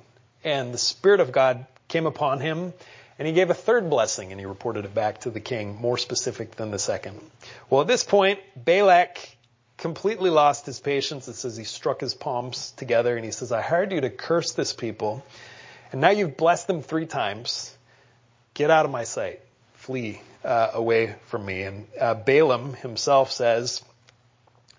and 0.45 0.75
the 0.75 0.79
Spirit 0.79 1.21
of 1.21 1.33
God 1.33 1.65
came 1.89 2.05
upon 2.05 2.41
him, 2.41 2.75
and 3.19 3.27
he 3.27 3.33
gave 3.33 3.49
a 3.49 3.55
third 3.55 3.89
blessing, 3.89 4.31
and 4.31 4.39
he 4.39 4.45
reported 4.45 4.85
it 4.85 4.95
back 4.95 5.23
to 5.23 5.31
the 5.31 5.41
king, 5.41 5.81
more 5.81 5.97
specific 5.97 6.57
than 6.57 6.71
the 6.71 6.79
second. 6.79 7.19
Well, 7.71 7.81
at 7.81 7.87
this 7.87 8.05
point, 8.05 8.41
Balak 8.63 9.37
completely 9.83 10.31
lost 10.31 10.65
his 10.65 10.79
patience. 10.79 11.27
It 11.27 11.35
says 11.35 11.57
he 11.57 11.65
struck 11.65 12.01
his 12.01 12.15
palms 12.15 12.71
together 12.77 13.17
and 13.17 13.25
he 13.25 13.33
says, 13.33 13.51
I 13.51 13.61
hired 13.61 13.91
you 13.91 14.01
to 14.01 14.11
curse 14.11 14.53
this 14.53 14.73
people, 14.73 15.25
and 15.91 16.01
now 16.01 16.11
you've 16.11 16.37
blessed 16.37 16.69
them 16.69 16.83
three 16.83 17.05
times. 17.05 17.77
Get 18.55 18.71
out 18.71 18.85
of 18.85 18.93
my 18.93 19.03
sight. 19.03 19.41
Flee 19.75 20.23
uh, 20.45 20.71
away 20.75 21.17
from 21.27 21.45
me. 21.45 21.63
And 21.63 21.87
uh, 22.01 22.15
Balaam 22.15 22.75
himself 22.75 23.33
says, 23.33 23.83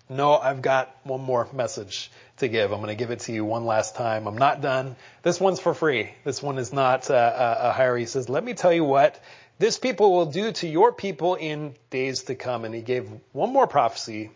No, 0.08 0.38
I've 0.38 0.62
got 0.62 0.96
one 1.04 1.20
more 1.20 1.48
message 1.52 2.10
to 2.38 2.48
give. 2.48 2.72
I'm 2.72 2.78
going 2.78 2.88
to 2.88 2.94
give 2.94 3.10
it 3.10 3.20
to 3.20 3.32
you 3.32 3.44
one 3.44 3.66
last 3.66 3.96
time. 3.96 4.26
I'm 4.26 4.38
not 4.38 4.62
done. 4.62 4.96
This 5.22 5.38
one's 5.38 5.60
for 5.60 5.74
free. 5.74 6.12
This 6.24 6.42
one 6.42 6.56
is 6.56 6.72
not 6.72 7.10
uh, 7.10 7.56
a 7.60 7.72
hire. 7.72 7.98
He 7.98 8.06
says, 8.06 8.30
Let 8.30 8.42
me 8.42 8.54
tell 8.54 8.72
you 8.72 8.84
what 8.84 9.22
this 9.58 9.78
people 9.78 10.12
will 10.12 10.26
do 10.26 10.52
to 10.52 10.66
your 10.66 10.92
people 10.92 11.34
in 11.34 11.74
days 11.90 12.22
to 12.24 12.34
come. 12.34 12.64
And 12.64 12.74
he 12.74 12.80
gave 12.80 13.06
one 13.32 13.52
more 13.52 13.66
prophecy 13.66 14.30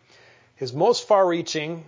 his 0.58 0.72
most 0.72 1.06
far 1.06 1.26
reaching, 1.26 1.84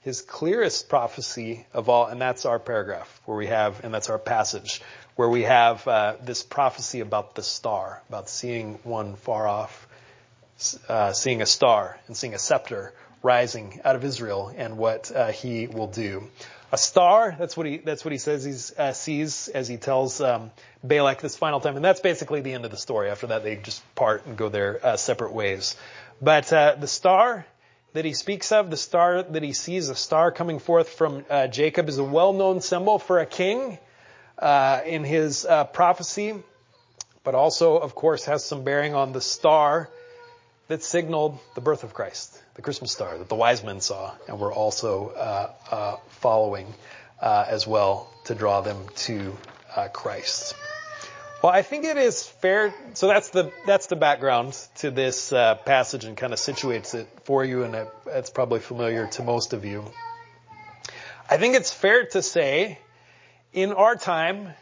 his 0.00 0.22
clearest 0.22 0.88
prophecy 0.88 1.66
of 1.72 1.88
all, 1.88 2.06
and 2.06 2.20
that's 2.20 2.46
our 2.46 2.58
paragraph 2.58 3.20
where 3.26 3.36
we 3.36 3.46
have, 3.46 3.84
and 3.84 3.92
that's 3.92 4.08
our 4.10 4.18
passage, 4.18 4.80
where 5.16 5.28
we 5.28 5.42
have 5.42 5.86
uh, 5.86 6.14
this 6.22 6.42
prophecy 6.42 7.00
about 7.00 7.34
the 7.34 7.42
star, 7.42 8.02
about 8.08 8.28
seeing 8.28 8.78
one 8.82 9.16
far 9.16 9.46
off, 9.46 9.86
uh, 10.88 11.12
seeing 11.12 11.42
a 11.42 11.46
star 11.46 11.98
and 12.06 12.16
seeing 12.16 12.34
a 12.34 12.38
scepter 12.38 12.94
rising 13.22 13.80
out 13.84 13.94
of 13.96 14.04
Israel 14.04 14.52
and 14.54 14.78
what 14.78 15.12
uh, 15.14 15.28
he 15.30 15.66
will 15.66 15.86
do. 15.86 16.28
a 16.72 16.78
star. 16.78 17.36
That's 17.38 17.56
what 17.56 17.66
he 17.66 17.76
that's 17.78 18.04
what 18.04 18.12
he 18.12 18.18
says 18.18 18.44
he 18.44 18.82
uh, 18.82 18.92
sees 18.92 19.48
as 19.48 19.68
he 19.68 19.76
tells 19.76 20.20
um, 20.20 20.50
Balak 20.82 21.20
this 21.20 21.36
final 21.36 21.60
time, 21.60 21.76
and 21.76 21.84
that's 21.84 22.00
basically 22.00 22.40
the 22.40 22.52
end 22.52 22.64
of 22.64 22.70
the 22.70 22.76
story. 22.76 23.10
After 23.10 23.28
that, 23.28 23.44
they 23.44 23.56
just 23.56 23.82
part 23.94 24.26
and 24.26 24.36
go 24.36 24.48
their 24.48 24.84
uh, 24.84 24.96
separate 24.96 25.32
ways. 25.32 25.76
But 26.20 26.52
uh, 26.52 26.76
the 26.78 26.88
star 26.88 27.46
that 27.94 28.04
he 28.04 28.12
speaks 28.12 28.52
of, 28.52 28.70
the 28.70 28.76
star 28.76 29.22
that 29.22 29.42
he 29.42 29.52
sees, 29.52 29.88
a 29.88 29.94
star 29.94 30.30
coming 30.30 30.58
forth 30.58 30.90
from 30.90 31.24
uh, 31.30 31.46
Jacob, 31.46 31.88
is 31.88 31.96
a 31.98 32.04
well-known 32.04 32.60
symbol 32.60 32.98
for 32.98 33.20
a 33.20 33.26
king 33.26 33.78
uh, 34.38 34.80
in 34.84 35.04
his 35.04 35.46
uh, 35.46 35.64
prophecy, 35.64 36.34
but 37.22 37.34
also, 37.34 37.78
of 37.78 37.94
course, 37.94 38.24
has 38.26 38.44
some 38.44 38.64
bearing 38.64 38.94
on 38.94 39.12
the 39.12 39.20
star 39.20 39.88
that 40.66 40.82
signaled 40.82 41.38
the 41.54 41.60
birth 41.60 41.84
of 41.84 41.94
Christ, 41.94 42.42
the 42.54 42.62
Christmas 42.62 42.90
star 42.90 43.16
that 43.16 43.28
the 43.28 43.36
wise 43.36 43.62
men 43.62 43.80
saw 43.80 44.12
and 44.28 44.40
were 44.40 44.52
also 44.52 45.10
uh, 45.10 45.50
uh, 45.70 45.96
following 46.08 46.66
uh, 47.20 47.44
as 47.48 47.66
well 47.66 48.10
to 48.24 48.34
draw 48.34 48.60
them 48.60 48.86
to 48.96 49.36
uh, 49.76 49.88
Christ. 49.88 50.54
Well, 51.44 51.52
I 51.52 51.60
think 51.60 51.84
it 51.84 51.98
is 51.98 52.26
fair. 52.26 52.72
So 52.94 53.06
that's 53.06 53.28
the 53.28 53.52
that's 53.66 53.88
the 53.88 53.96
background 53.96 54.58
to 54.76 54.90
this 54.90 55.30
uh, 55.30 55.56
passage 55.56 56.06
and 56.06 56.16
kind 56.16 56.32
of 56.32 56.38
situates 56.38 56.94
it 56.94 57.06
for 57.24 57.44
you, 57.44 57.64
and 57.64 57.74
it, 57.74 57.88
it's 58.06 58.30
probably 58.30 58.60
familiar 58.60 59.08
to 59.08 59.22
most 59.22 59.52
of 59.52 59.66
you. 59.66 59.84
I 61.28 61.36
think 61.36 61.54
it's 61.54 61.70
fair 61.70 62.06
to 62.06 62.22
say, 62.22 62.78
in 63.52 63.74
our 63.74 63.94
time, 63.94 64.54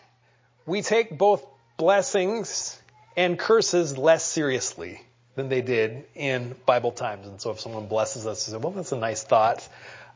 we 0.66 0.82
take 0.82 1.16
both 1.16 1.46
blessings 1.76 2.76
and 3.16 3.38
curses 3.38 3.96
less 3.96 4.24
seriously 4.24 5.00
than 5.36 5.48
they 5.48 5.62
did 5.62 6.04
in 6.16 6.56
Bible 6.66 6.90
times. 6.90 7.28
And 7.28 7.40
so 7.40 7.52
if 7.52 7.60
someone 7.60 7.86
blesses 7.86 8.26
us, 8.26 8.48
we 8.48 8.54
say, 8.54 8.58
well, 8.58 8.72
that's 8.72 8.90
a 8.90 8.98
nice 8.98 9.22
thought, 9.22 9.68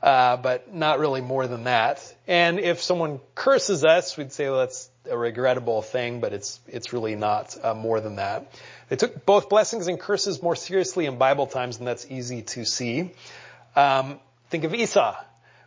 uh, 0.03 0.37
but 0.37 0.73
not 0.73 0.99
really 0.99 1.21
more 1.21 1.47
than 1.47 1.65
that. 1.65 2.15
And 2.27 2.59
if 2.59 2.83
someone 2.83 3.21
curses 3.35 3.85
us, 3.85 4.17
we'd 4.17 4.33
say, 4.33 4.49
well, 4.49 4.61
that's 4.61 4.91
a 5.11 5.17
regrettable 5.17 5.83
thing, 5.83 6.21
but 6.21 6.33
it's 6.33 6.61
it's 6.69 6.93
really 6.93 7.17
not 7.17 7.57
uh, 7.63 7.75
more 7.75 8.01
than 8.01 8.17
that. 8.17 8.53
They 8.89 8.97
took 8.97 9.25
both 9.25 9.49
blessings 9.49 9.89
and 9.89 9.99
curses 9.99 10.43
more 10.43 10.57
seriously 10.57 11.07
in 11.07 11.19
Bible 11.19 11.47
times, 11.47 11.79
and 11.79 11.87
that's 11.87 12.07
easy 12.11 12.43
to 12.43 12.65
see. 12.65 13.13
Um, 13.75 14.21
think 14.51 14.65
of 14.65 14.75
Esau 14.75 15.17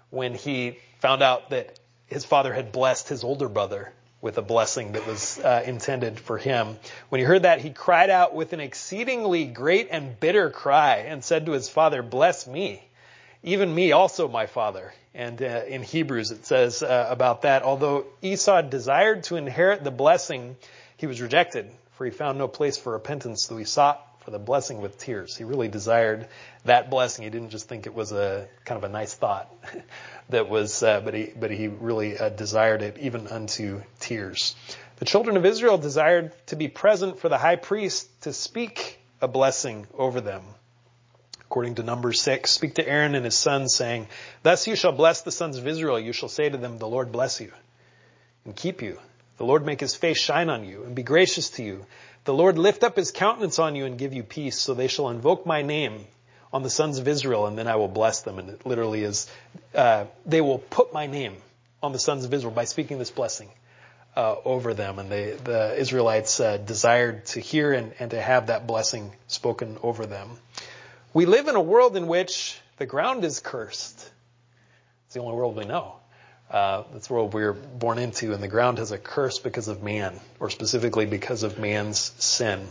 when 0.10 0.34
he 0.34 0.78
found 1.00 1.22
out 1.22 1.52
that 1.52 1.80
his 2.08 2.26
father 2.26 2.54
had 2.54 2.72
blessed 2.72 3.10
his 3.10 3.24
older 3.24 3.48
brother 3.50 3.94
with 4.22 4.38
a 4.38 4.42
blessing 4.42 4.94
that 4.94 5.08
was 5.08 5.40
uh, 5.40 5.64
intended 5.66 6.20
for 6.20 6.38
him. 6.38 6.78
When 7.10 7.20
he 7.20 7.26
heard 7.26 7.44
that, 7.44 7.62
he 7.62 7.70
cried 7.70 8.10
out 8.10 8.36
with 8.36 8.52
an 8.52 8.60
exceedingly 8.60 9.46
great 9.46 9.88
and 9.92 10.20
bitter 10.20 10.50
cry 10.50 10.98
and 11.08 11.24
said 11.24 11.46
to 11.46 11.54
his 11.54 11.70
father, 11.70 12.02
Bless 12.04 12.46
me, 12.46 12.84
even 13.44 13.74
me 13.74 13.92
also, 13.92 14.28
my 14.28 14.46
father. 14.46 14.94
And 15.14 15.42
uh, 15.42 15.64
in 15.68 15.84
Hebrews 15.84 16.32
it 16.32 16.46
says 16.46 16.84
uh, 16.84 17.08
about 17.10 17.44
that, 17.44 17.64
although 17.64 18.06
Esau 18.22 18.62
desired 18.62 19.24
to 19.26 19.36
inherit 19.38 19.84
the 19.84 19.92
blessing, 19.92 20.56
he 20.98 21.08
was 21.08 21.22
rejected, 21.22 21.70
for 21.98 22.06
he 22.06 22.12
found 22.12 22.38
no 22.38 22.48
place 22.48 22.78
for 22.78 22.94
repentance, 22.94 23.48
though 23.48 23.58
he 23.58 23.66
sought 23.66 24.06
for 24.22 24.32
the 24.32 24.40
blessing 24.40 24.82
with 24.82 24.98
tears. 24.98 25.36
He 25.36 25.44
really 25.44 25.70
desired 25.70 26.28
that 26.66 26.90
blessing. 26.90 27.24
He 27.24 27.30
didn't 27.30 27.50
just 27.50 27.68
think 27.68 27.88
it 27.88 27.94
was 27.94 28.12
a 28.12 28.48
kind 28.66 28.78
of 28.78 28.84
a 28.84 28.92
nice 28.92 29.14
thought. 29.14 29.52
that 30.30 30.50
was, 30.50 30.84
uh, 30.84 31.02
but 31.02 31.14
he, 31.14 31.32
but 31.38 31.52
he 31.52 31.68
really 31.68 32.18
uh, 32.18 32.30
desired 32.30 32.82
it 32.82 32.98
even 33.00 33.28
unto 33.28 33.82
tears. 34.00 34.56
The 34.98 35.06
children 35.06 35.38
of 35.38 35.46
Israel 35.46 35.78
desired 35.78 36.34
to 36.48 36.58
be 36.58 36.68
present 36.68 37.20
for 37.20 37.30
the 37.30 37.38
high 37.38 37.56
priest 37.56 38.08
to 38.24 38.34
speak 38.34 39.00
a 39.22 39.28
blessing 39.28 39.88
over 39.98 40.20
them. 40.22 40.44
According 41.50 41.76
to 41.76 41.84
Numbers 41.84 42.22
6, 42.22 42.52
speak 42.52 42.76
to 42.76 42.88
Aaron 42.88 43.16
and 43.16 43.26
his 43.26 43.36
sons 43.36 43.74
saying, 43.74 44.06
Thus 44.44 44.68
you 44.68 44.76
shall 44.76 44.92
bless 44.92 45.24
the 45.24 45.32
sons 45.32 45.58
of 45.58 45.66
Israel. 45.66 46.00
You 46.00 46.14
shall 46.14 46.30
say 46.30 46.48
to 46.48 46.58
them, 46.58 46.78
the 46.78 46.88
Lord 46.88 47.12
bless 47.12 47.42
you 47.42 47.52
and 48.46 48.56
keep 48.56 48.84
you. 48.84 49.00
The 49.40 49.46
Lord 49.46 49.66
make 49.66 49.80
his 49.80 49.96
face 49.96 50.20
shine 50.20 50.52
on 50.52 50.64
you 50.64 50.84
and 50.84 50.94
be 50.94 51.02
gracious 51.02 51.50
to 51.52 51.64
you. 51.64 51.88
The 52.26 52.36
Lord 52.36 52.60
lift 52.60 52.84
up 52.84 52.96
his 52.96 53.10
countenance 53.10 53.58
on 53.58 53.76
you 53.76 53.86
and 53.86 53.98
give 53.98 54.14
you 54.14 54.22
peace. 54.22 54.60
So 54.60 54.76
they 54.76 54.88
shall 54.88 55.10
invoke 55.10 55.48
my 55.48 55.64
name 55.64 56.06
on 56.54 56.62
the 56.62 56.70
sons 56.70 57.00
of 57.00 57.08
Israel, 57.08 57.48
and 57.48 57.58
then 57.58 57.68
I 57.68 57.78
will 57.78 57.88
bless 57.88 58.22
them. 58.22 58.38
And 58.38 58.52
it 58.52 58.64
literally 58.64 59.04
is, 59.04 59.28
uh, 59.74 60.06
they 60.28 60.42
will 60.42 60.60
put 60.60 60.94
my 60.94 61.08
name 61.08 61.36
on 61.82 61.94
the 61.94 62.00
sons 62.00 62.26
of 62.26 62.34
Israel 62.34 62.54
by 62.54 62.66
speaking 62.66 63.00
this 63.00 63.10
blessing 63.10 63.50
uh, 64.16 64.36
over 64.46 64.76
them. 64.76 65.00
And 65.00 65.10
they, 65.10 65.32
the 65.32 65.76
Israelites 65.80 66.40
uh, 66.40 66.58
desired 66.58 67.26
to 67.28 67.40
hear 67.40 67.74
and, 67.74 67.94
and 67.98 68.12
to 68.12 68.22
have 68.22 68.48
that 68.48 68.68
blessing 68.68 69.12
spoken 69.28 69.80
over 69.82 70.06
them. 70.06 70.38
We 71.14 71.26
live 71.26 71.48
in 71.48 71.56
a 71.56 71.62
world 71.62 71.98
in 71.98 72.08
which 72.08 72.60
the 72.78 72.86
ground 72.86 73.26
is 73.26 73.40
cursed. 73.40 74.10
It's 75.06 75.16
the 75.16 75.22
only 75.22 75.36
world 75.36 75.56
we 75.56 75.66
know. 75.66 75.96
Uh, 76.52 76.84
that's 76.94 77.08
the 77.08 77.14
world 77.14 77.34
we're 77.34 77.54
born 77.54 77.98
into, 77.98 78.34
and 78.34 78.42
the 78.42 78.48
ground 78.48 78.78
has 78.78 78.92
a 78.92 78.98
curse 78.98 79.40
because 79.40 79.68
of 79.68 79.82
man, 79.82 80.20
or 80.40 80.50
specifically 80.50 81.06
because 81.06 81.44
of 81.44 81.58
man's 81.58 82.00
sin. 82.18 82.68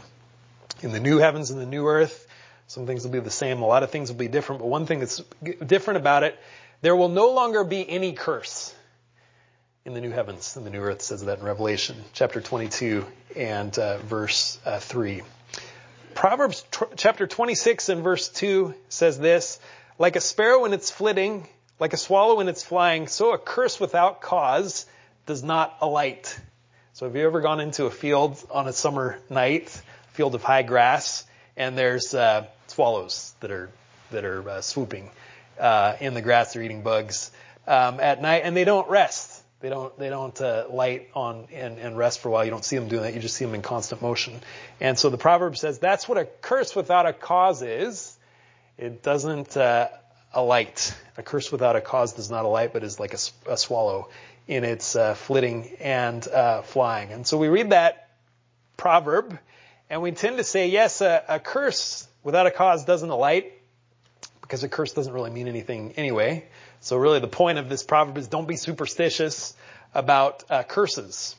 In 0.83 0.93
the 0.93 1.01
new 1.01 1.19
heavens 1.19 1.51
and 1.51 1.61
the 1.61 1.67
new 1.67 1.87
earth, 1.87 2.27
some 2.69 2.87
things 2.87 3.05
will 3.05 3.13
be 3.13 3.21
the 3.21 3.31
same. 3.31 3.63
A 3.63 3.67
lot 3.67 3.83
of 3.83 3.91
things 3.91 4.11
will 4.11 4.19
be 4.19 4.29
different. 4.29 4.61
But 4.61 4.69
one 4.69 4.87
thing 4.87 5.01
that's 5.01 5.21
different 5.67 5.99
about 5.99 6.23
it, 6.23 6.39
there 6.81 6.95
will 6.95 7.09
no 7.09 7.31
longer 7.31 7.65
be 7.65 7.89
any 7.89 8.13
curse 8.13 8.75
in 9.85 9.95
the 9.95 10.01
new 10.01 10.11
heavens 10.11 10.55
and 10.57 10.67
the 10.67 10.71
new 10.71 10.81
earth 10.81 11.01
says 11.01 11.25
that 11.25 11.39
in 11.39 11.45
Revelation 11.45 11.97
chapter 12.13 12.43
22 12.43 13.07
and 13.35 13.77
uh, 13.79 13.97
verse 13.99 14.59
uh, 14.67 14.79
3. 14.79 15.23
Proverbs 16.19 16.65
t- 16.73 16.85
chapter 16.97 17.29
26 17.29 17.91
and 17.91 18.03
verse 18.03 18.29
2 18.29 18.75
says 18.89 19.21
this, 19.21 19.61
like 20.01 20.17
a 20.17 20.21
sparrow 20.21 20.65
in 20.65 20.73
its 20.73 20.91
flitting, 20.91 21.47
like 21.79 21.93
a 21.93 21.97
swallow 21.97 22.41
in 22.41 22.49
its 22.49 22.65
flying, 22.65 23.07
so 23.07 23.35
a 23.35 23.39
curse 23.39 23.79
without 23.79 24.21
cause 24.21 24.85
does 25.27 25.45
not 25.45 25.77
alight. 25.81 26.37
So 26.95 27.07
have 27.07 27.15
you 27.15 27.25
ever 27.25 27.41
gone 27.41 27.61
into 27.61 27.85
a 27.85 27.91
field 27.91 28.37
on 28.51 28.67
a 28.67 28.73
summer 28.73 29.21
night, 29.31 29.69
field 30.15 30.35
of 30.35 30.43
high 30.43 30.65
grass, 30.65 31.25
and 31.57 31.79
there's 31.79 32.13
uh, 32.15 32.47
swallows 32.67 33.33
that 33.39 33.53
are 33.53 33.71
that 34.11 34.25
are 34.25 34.51
uh, 34.51 34.61
swooping 34.61 35.11
uh, 35.61 35.95
in 36.01 36.15
the 36.15 36.21
grass. 36.21 36.53
They're 36.53 36.65
eating 36.65 36.83
bugs 36.83 37.31
um, 37.69 38.01
at 38.01 38.21
night, 38.21 38.43
and 38.45 38.57
they 38.57 38.65
don't 38.65 38.91
rest. 38.91 39.38
They 39.61 39.71
don't 39.71 39.99
they 39.99 40.09
don't 40.09 40.41
uh, 40.41 40.67
light 40.71 41.09
on 41.15 41.49
and, 41.53 41.79
and 41.79 41.99
rest 41.99 42.21
for 42.21 42.29
a 42.29 42.31
while. 42.31 42.45
You 42.45 42.51
don't 42.51 42.65
see 42.65 42.77
them 42.77 42.89
doing 42.89 43.03
that. 43.03 43.15
You 43.15 43.21
just 43.21 43.35
see 43.35 43.45
them 43.45 43.55
in 43.55 43.63
constant 43.63 44.01
motion. 44.01 44.41
And 44.81 44.97
so 44.97 45.11
the 45.11 45.19
proverb 45.19 45.57
says 45.57 45.81
that's 45.81 46.09
what 46.09 46.17
a 46.17 46.27
curse 46.27 46.77
without 46.77 47.07
a 47.07 47.13
cause 47.13 47.63
is. 47.63 48.17
It 48.77 49.03
doesn't 49.03 49.57
uh, 49.57 49.89
alight. 50.33 50.95
A 51.17 51.23
curse 51.25 51.51
without 51.51 51.75
a 51.75 51.81
cause 51.81 52.13
does 52.13 52.31
not 52.31 52.45
alight, 52.45 52.73
but 52.73 52.85
is 52.85 53.01
like 53.01 53.15
a, 53.15 53.19
a 53.51 53.57
swallow 53.57 54.11
in 54.47 54.63
its 54.63 54.95
uh, 54.95 55.15
flitting 55.15 55.77
and 55.81 56.27
uh, 56.29 56.63
flying. 56.63 57.13
And 57.13 57.27
so 57.27 57.37
we 57.37 57.49
read 57.49 57.71
that 57.71 58.09
proverb, 58.77 59.39
and 59.91 60.01
we 60.03 60.13
tend 60.13 60.39
to 60.39 60.45
say, 60.45 60.69
yes, 60.69 61.01
a, 61.01 61.25
a 61.29 61.41
curse 61.41 62.07
without 62.23 62.47
a 62.47 62.53
cause 62.53 62.85
doesn't 62.85 63.11
alight 63.11 63.53
because 64.41 64.63
a 64.65 64.69
curse 64.69 64.93
doesn't 64.93 65.13
really 65.13 65.31
mean 65.31 65.49
anything 65.49 65.93
anyway. 65.97 66.47
So 66.81 66.97
really 66.97 67.21
the 67.21 67.29
point 67.29 67.59
of 67.59 67.69
this 67.69 67.83
proverb 67.83 68.19
is 68.19 68.29
don't 68.29 68.49
be 68.49 68.57
superstitious 68.57 69.55
about 69.95 70.45
uh, 70.51 70.63
curses. 70.63 71.35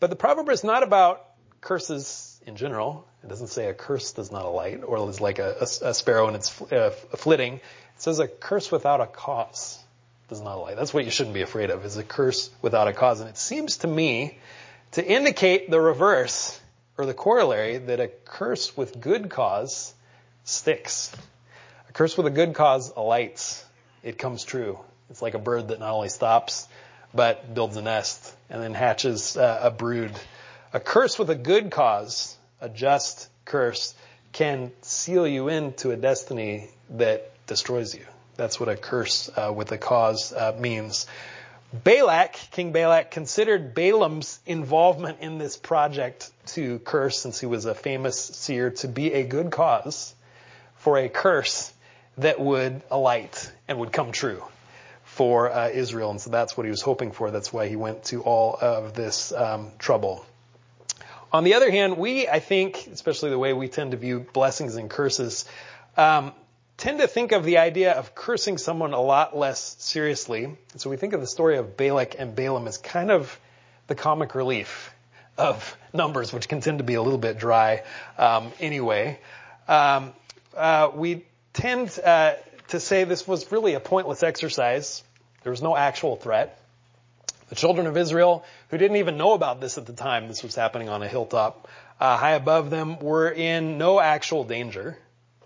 But 0.00 0.10
the 0.10 0.16
proverb 0.16 0.48
is 0.50 0.64
not 0.64 0.82
about 0.82 1.24
curses 1.60 2.40
in 2.46 2.56
general. 2.56 3.06
It 3.22 3.28
doesn't 3.28 3.48
say 3.48 3.68
a 3.68 3.74
curse 3.74 4.12
does 4.12 4.30
not 4.30 4.44
alight 4.44 4.82
or 4.84 5.08
is 5.08 5.20
like 5.20 5.38
a, 5.38 5.56
a, 5.60 5.88
a 5.88 5.94
sparrow 5.94 6.26
and 6.26 6.36
it's 6.36 6.60
uh, 6.60 6.90
flitting. 7.16 7.54
It 7.54 7.60
says 8.02 8.18
a 8.18 8.28
curse 8.28 8.70
without 8.70 9.00
a 9.00 9.06
cause 9.06 9.78
does 10.28 10.40
not 10.40 10.56
alight. 10.56 10.76
That's 10.76 10.92
what 10.92 11.04
you 11.04 11.10
shouldn't 11.10 11.34
be 11.34 11.42
afraid 11.42 11.70
of 11.70 11.84
is 11.84 11.96
a 11.96 12.02
curse 12.02 12.50
without 12.60 12.88
a 12.88 12.92
cause. 12.92 13.20
And 13.20 13.28
it 13.28 13.38
seems 13.38 13.78
to 13.78 13.86
me 13.86 14.38
to 14.92 15.04
indicate 15.04 15.70
the 15.70 15.80
reverse 15.80 16.60
or 16.96 17.06
the 17.06 17.14
corollary 17.14 17.78
that 17.78 18.00
a 18.00 18.08
curse 18.08 18.76
with 18.76 19.00
good 19.00 19.30
cause 19.30 19.94
sticks. 20.44 21.14
A 21.88 21.92
curse 21.92 22.16
with 22.16 22.26
a 22.26 22.30
good 22.30 22.54
cause 22.54 22.92
alights. 22.96 23.64
It 24.04 24.18
comes 24.18 24.44
true. 24.44 24.78
It's 25.08 25.22
like 25.22 25.34
a 25.34 25.38
bird 25.38 25.68
that 25.68 25.80
not 25.80 25.90
only 25.90 26.10
stops, 26.10 26.68
but 27.14 27.54
builds 27.54 27.76
a 27.76 27.82
nest 27.82 28.34
and 28.50 28.62
then 28.62 28.74
hatches 28.74 29.36
uh, 29.36 29.60
a 29.62 29.70
brood. 29.70 30.12
A 30.74 30.80
curse 30.80 31.18
with 31.18 31.30
a 31.30 31.34
good 31.34 31.70
cause, 31.70 32.36
a 32.60 32.68
just 32.68 33.28
curse, 33.46 33.94
can 34.32 34.72
seal 34.82 35.26
you 35.26 35.48
into 35.48 35.90
a 35.90 35.96
destiny 35.96 36.68
that 36.90 37.32
destroys 37.46 37.94
you. 37.94 38.04
That's 38.36 38.60
what 38.60 38.68
a 38.68 38.76
curse 38.76 39.30
uh, 39.36 39.52
with 39.54 39.72
a 39.72 39.78
cause 39.78 40.32
uh, 40.32 40.54
means. 40.58 41.06
Balak, 41.72 42.34
King 42.52 42.72
Balak, 42.72 43.10
considered 43.10 43.74
Balaam's 43.74 44.38
involvement 44.44 45.20
in 45.20 45.38
this 45.38 45.56
project 45.56 46.30
to 46.48 46.78
curse, 46.80 47.18
since 47.18 47.40
he 47.40 47.46
was 47.46 47.64
a 47.64 47.74
famous 47.74 48.20
seer, 48.20 48.70
to 48.70 48.88
be 48.88 49.12
a 49.12 49.24
good 49.24 49.50
cause 49.50 50.14
for 50.76 50.98
a 50.98 51.08
curse 51.08 51.72
that 52.18 52.40
would 52.40 52.82
alight 52.90 53.50
and 53.68 53.78
would 53.78 53.92
come 53.92 54.12
true 54.12 54.42
for 55.04 55.50
uh, 55.50 55.68
Israel. 55.68 56.10
And 56.10 56.20
so 56.20 56.30
that's 56.30 56.56
what 56.56 56.64
he 56.64 56.70
was 56.70 56.82
hoping 56.82 57.12
for. 57.12 57.30
That's 57.30 57.52
why 57.52 57.68
he 57.68 57.76
went 57.76 58.04
to 58.04 58.22
all 58.22 58.56
of 58.60 58.94
this 58.94 59.32
um, 59.32 59.70
trouble. 59.78 60.24
On 61.32 61.44
the 61.44 61.54
other 61.54 61.70
hand, 61.70 61.96
we, 61.96 62.28
I 62.28 62.38
think, 62.38 62.86
especially 62.92 63.30
the 63.30 63.38
way 63.38 63.52
we 63.52 63.68
tend 63.68 63.90
to 63.90 63.96
view 63.96 64.20
blessings 64.32 64.76
and 64.76 64.88
curses, 64.88 65.44
um, 65.96 66.32
tend 66.76 67.00
to 67.00 67.08
think 67.08 67.32
of 67.32 67.44
the 67.44 67.58
idea 67.58 67.92
of 67.92 68.14
cursing 68.14 68.58
someone 68.58 68.92
a 68.92 69.00
lot 69.00 69.36
less 69.36 69.76
seriously. 69.78 70.44
And 70.44 70.80
so 70.80 70.90
we 70.90 70.96
think 70.96 71.12
of 71.12 71.20
the 71.20 71.26
story 71.26 71.58
of 71.58 71.76
Balak 71.76 72.16
and 72.18 72.34
Balaam 72.34 72.68
as 72.68 72.78
kind 72.78 73.10
of 73.10 73.38
the 73.86 73.94
comic 73.94 74.34
relief 74.34 74.94
of 75.36 75.76
numbers, 75.92 76.32
which 76.32 76.48
can 76.48 76.60
tend 76.60 76.78
to 76.78 76.84
be 76.84 76.94
a 76.94 77.02
little 77.02 77.18
bit 77.18 77.38
dry 77.38 77.82
um, 78.18 78.52
anyway. 78.60 79.18
Um, 79.66 80.12
uh, 80.56 80.90
we 80.94 81.24
tend 81.54 81.98
uh, 82.04 82.34
to 82.68 82.80
say 82.80 83.04
this 83.04 83.26
was 83.26 83.50
really 83.50 83.74
a 83.74 83.80
pointless 83.80 84.22
exercise. 84.22 85.02
There 85.42 85.50
was 85.50 85.62
no 85.62 85.76
actual 85.76 86.16
threat. 86.16 86.60
The 87.48 87.54
children 87.54 87.86
of 87.86 87.96
Israel, 87.96 88.44
who 88.68 88.78
didn't 88.78 88.96
even 88.98 89.16
know 89.16 89.32
about 89.32 89.60
this 89.60 89.78
at 89.78 89.86
the 89.86 89.92
time, 89.92 90.28
this 90.28 90.42
was 90.42 90.54
happening 90.54 90.88
on 90.88 91.02
a 91.02 91.08
hilltop 91.08 91.68
uh, 92.00 92.16
high 92.16 92.32
above 92.32 92.70
them, 92.70 92.98
were 92.98 93.30
in 93.30 93.78
no 93.78 94.00
actual 94.00 94.44
danger 94.44 94.98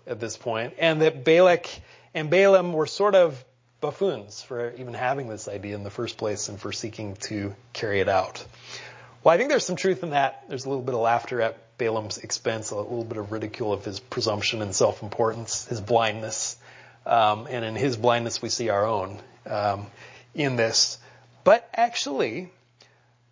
at 0.07 0.19
this 0.19 0.35
point, 0.35 0.73
and 0.79 1.01
that 1.01 1.23
Balak 1.23 1.67
and 2.13 2.29
Balaam 2.29 2.73
were 2.73 2.87
sort 2.87 3.15
of 3.15 3.43
buffoons 3.81 4.41
for 4.41 4.73
even 4.77 4.93
having 4.93 5.29
this 5.29 5.47
idea 5.47 5.75
in 5.75 5.83
the 5.83 5.89
first 5.91 6.17
place 6.17 6.49
and 6.49 6.59
for 6.59 6.71
seeking 6.71 7.15
to 7.17 7.55
carry 7.73 7.99
it 7.99 8.09
out. 8.09 8.43
Well, 9.21 9.33
I 9.33 9.37
think 9.37 9.49
there's 9.49 9.65
some 9.65 9.75
truth 9.75 10.03
in 10.03 10.11
that. 10.11 10.45
There's 10.47 10.65
a 10.65 10.69
little 10.69 10.83
bit 10.83 10.95
of 10.95 11.01
laughter 11.01 11.41
at 11.41 11.77
Balaam's 11.77 12.19
expense, 12.19 12.71
a 12.71 12.77
little 12.77 13.03
bit 13.03 13.17
of 13.17 13.33
ridicule 13.33 13.73
of 13.73 13.83
his 13.83 13.99
presumption 13.99 14.61
and 14.61 14.73
self-importance, 14.73 15.65
his 15.65 15.81
blindness. 15.81 16.55
Um, 17.05 17.47
and 17.49 17.65
in 17.65 17.75
his 17.75 17.97
blindness, 17.97 18.41
we 18.41 18.47
see 18.47 18.69
our 18.69 18.85
own 18.85 19.19
um, 19.45 19.87
in 20.33 20.55
this. 20.55 20.99
But 21.43 21.67
actually, 21.73 22.49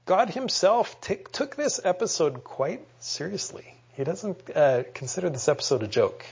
God 0.06 0.30
himself 0.30 1.00
t- 1.00 1.20
took 1.32 1.56
this 1.56 1.80
episode 1.84 2.44
quite 2.44 2.82
seriously. 3.00 3.74
He 3.94 4.04
doesn't 4.04 4.38
uh, 4.54 4.84
consider 4.94 5.30
this 5.30 5.48
episode 5.48 5.84
a 5.84 5.88
joke. 5.88 6.26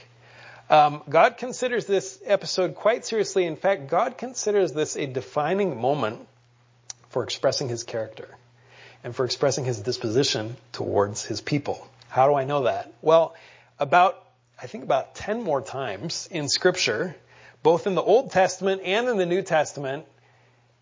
Um, 0.68 1.02
God 1.08 1.38
considers 1.38 1.86
this 1.86 2.20
episode 2.26 2.74
quite 2.74 3.06
seriously. 3.06 3.46
In 3.46 3.56
fact, 3.56 3.88
God 3.88 4.18
considers 4.18 4.72
this 4.72 4.96
a 4.96 5.06
defining 5.06 5.80
moment 5.80 6.26
for 7.08 7.22
expressing 7.22 7.68
his 7.68 7.84
character 7.84 8.28
and 9.06 9.14
for 9.14 9.24
expressing 9.24 9.64
his 9.64 9.78
disposition 9.78 10.56
towards 10.72 11.24
his 11.24 11.40
people. 11.40 11.86
How 12.08 12.26
do 12.26 12.34
I 12.34 12.42
know 12.42 12.64
that? 12.64 12.92
Well, 13.02 13.36
about, 13.78 14.20
I 14.60 14.66
think 14.66 14.82
about 14.82 15.14
10 15.14 15.44
more 15.44 15.62
times 15.62 16.28
in 16.28 16.48
scripture, 16.48 17.14
both 17.62 17.86
in 17.86 17.94
the 17.94 18.02
Old 18.02 18.32
Testament 18.32 18.82
and 18.84 19.06
in 19.06 19.16
the 19.16 19.24
New 19.24 19.42
Testament, 19.42 20.06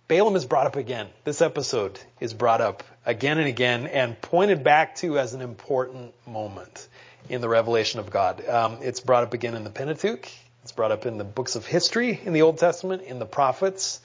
Balaam 0.08 0.36
is 0.36 0.46
brought 0.46 0.66
up 0.66 0.76
again. 0.76 1.08
This 1.24 1.42
episode 1.42 2.00
is 2.18 2.32
brought 2.32 2.62
up 2.62 2.82
again 3.04 3.36
and 3.36 3.46
again 3.46 3.86
and 3.88 4.18
pointed 4.18 4.64
back 4.64 4.94
to 4.96 5.18
as 5.18 5.34
an 5.34 5.42
important 5.42 6.14
moment 6.26 6.88
in 7.28 7.42
the 7.42 7.48
revelation 7.50 8.00
of 8.00 8.08
God. 8.08 8.42
Um, 8.48 8.78
it's 8.80 9.00
brought 9.00 9.24
up 9.24 9.34
again 9.34 9.54
in 9.54 9.64
the 9.64 9.70
Pentateuch. 9.70 10.30
It's 10.62 10.72
brought 10.72 10.92
up 10.92 11.04
in 11.04 11.18
the 11.18 11.24
books 11.24 11.56
of 11.56 11.66
history 11.66 12.18
in 12.24 12.32
the 12.32 12.40
Old 12.40 12.56
Testament, 12.56 13.02
in 13.02 13.18
the 13.18 13.26
prophets, 13.26 14.00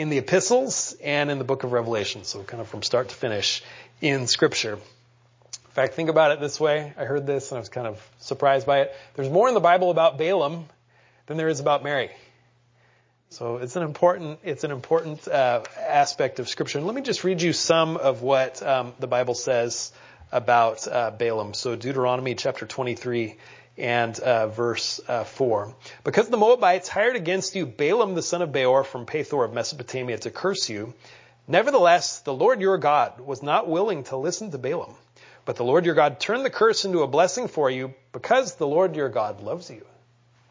in 0.00 0.08
the 0.08 0.16
epistles, 0.16 0.96
and 1.04 1.30
in 1.30 1.36
the 1.36 1.44
book 1.44 1.62
of 1.62 1.72
Revelation. 1.72 2.24
So 2.24 2.42
kind 2.42 2.62
of 2.62 2.68
from 2.68 2.82
start 2.82 3.10
to 3.10 3.14
finish 3.14 3.62
in 4.00 4.26
scripture. 4.26 4.72
In 4.72 5.72
fact, 5.72 5.92
think 5.92 6.08
about 6.08 6.30
it 6.30 6.40
this 6.40 6.58
way. 6.58 6.94
I 6.96 7.04
heard 7.04 7.26
this 7.26 7.50
and 7.50 7.58
I 7.58 7.60
was 7.60 7.68
kind 7.68 7.86
of 7.86 8.00
surprised 8.18 8.66
by 8.66 8.80
it. 8.80 8.94
There's 9.14 9.28
more 9.28 9.46
in 9.48 9.52
the 9.52 9.60
Bible 9.60 9.90
about 9.90 10.16
Balaam 10.16 10.64
than 11.26 11.36
there 11.36 11.48
is 11.48 11.60
about 11.60 11.84
Mary. 11.84 12.08
So 13.28 13.58
it's 13.58 13.76
an 13.76 13.82
important, 13.82 14.38
it's 14.42 14.64
an 14.64 14.70
important 14.70 15.28
uh, 15.28 15.64
aspect 15.78 16.38
of 16.40 16.48
Scripture. 16.48 16.78
And 16.78 16.86
let 16.86 16.96
me 16.96 17.02
just 17.02 17.22
read 17.22 17.42
you 17.42 17.52
some 17.52 17.98
of 17.98 18.22
what 18.22 18.62
um, 18.62 18.94
the 19.00 19.06
Bible 19.06 19.34
says 19.34 19.92
about 20.32 20.88
uh, 20.88 21.10
Balaam. 21.10 21.52
So 21.52 21.76
Deuteronomy 21.76 22.36
chapter 22.36 22.64
23 22.64 23.36
and 23.80 24.18
uh, 24.20 24.48
verse 24.48 25.00
uh, 25.08 25.24
4. 25.24 25.74
Because 26.04 26.28
the 26.28 26.36
Moabites 26.36 26.88
hired 26.88 27.16
against 27.16 27.56
you 27.56 27.66
Balaam 27.66 28.14
the 28.14 28.22
son 28.22 28.42
of 28.42 28.52
Beor 28.52 28.84
from 28.84 29.06
Pethor 29.06 29.44
of 29.44 29.52
Mesopotamia 29.52 30.18
to 30.18 30.30
curse 30.30 30.68
you, 30.68 30.94
nevertheless 31.48 32.20
the 32.20 32.34
Lord 32.34 32.60
your 32.60 32.78
God 32.78 33.20
was 33.20 33.42
not 33.42 33.68
willing 33.68 34.04
to 34.04 34.16
listen 34.16 34.50
to 34.50 34.58
Balaam. 34.58 34.94
But 35.46 35.56
the 35.56 35.64
Lord 35.64 35.86
your 35.86 35.94
God 35.94 36.20
turned 36.20 36.44
the 36.44 36.50
curse 36.50 36.84
into 36.84 37.00
a 37.00 37.08
blessing 37.08 37.48
for 37.48 37.70
you 37.70 37.94
because 38.12 38.56
the 38.56 38.66
Lord 38.66 38.94
your 38.94 39.08
God 39.08 39.40
loves 39.40 39.70
you. 39.70 39.84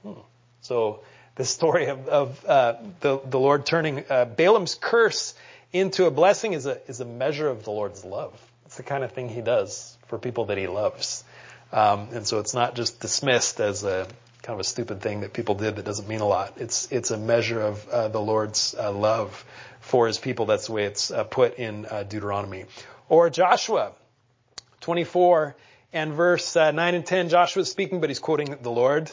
Hmm. 0.03 0.19
So 0.61 1.01
the 1.35 1.45
story 1.45 1.87
of, 1.87 2.07
of 2.07 2.45
uh, 2.45 2.73
the, 2.99 3.19
the 3.23 3.39
Lord 3.39 3.65
turning 3.65 4.03
uh, 4.09 4.25
Balaam's 4.25 4.75
curse 4.75 5.35
into 5.71 6.05
a 6.05 6.11
blessing 6.11 6.53
is 6.53 6.65
a, 6.65 6.81
is 6.89 6.99
a 6.99 7.05
measure 7.05 7.47
of 7.47 7.63
the 7.63 7.71
Lord's 7.71 8.03
love. 8.03 8.33
It's 8.65 8.77
the 8.77 8.83
kind 8.83 9.03
of 9.03 9.11
thing 9.11 9.29
he 9.29 9.41
does 9.41 9.97
for 10.07 10.17
people 10.17 10.45
that 10.45 10.57
he 10.57 10.67
loves. 10.67 11.23
Um, 11.71 12.09
and 12.13 12.25
so 12.25 12.39
it's 12.39 12.53
not 12.53 12.75
just 12.75 12.99
dismissed 12.99 13.59
as 13.59 13.83
a 13.83 14.07
kind 14.41 14.55
of 14.55 14.59
a 14.59 14.63
stupid 14.63 15.01
thing 15.01 15.21
that 15.21 15.33
people 15.33 15.55
did 15.55 15.75
that 15.75 15.85
doesn't 15.85 16.07
mean 16.07 16.21
a 16.21 16.27
lot. 16.27 16.53
It's 16.57 16.91
it's 16.91 17.11
a 17.11 17.17
measure 17.17 17.61
of 17.61 17.87
uh, 17.89 18.07
the 18.07 18.19
Lord's 18.19 18.75
uh, 18.77 18.91
love 18.91 19.45
for 19.79 20.07
His 20.07 20.17
people. 20.17 20.45
That's 20.45 20.67
the 20.67 20.73
way 20.73 20.85
it's 20.85 21.11
uh, 21.11 21.23
put 21.23 21.57
in 21.57 21.85
uh, 21.85 22.03
Deuteronomy. 22.03 22.65
Or 23.07 23.29
Joshua 23.29 23.91
24 24.81 25.55
and 25.93 26.13
verse 26.13 26.55
uh, 26.55 26.71
9 26.71 26.95
and 26.95 27.05
10. 27.05 27.29
Joshua 27.29 27.61
is 27.61 27.71
speaking, 27.71 28.01
but 28.01 28.09
he's 28.09 28.19
quoting 28.19 28.57
the 28.61 28.71
Lord. 28.71 29.11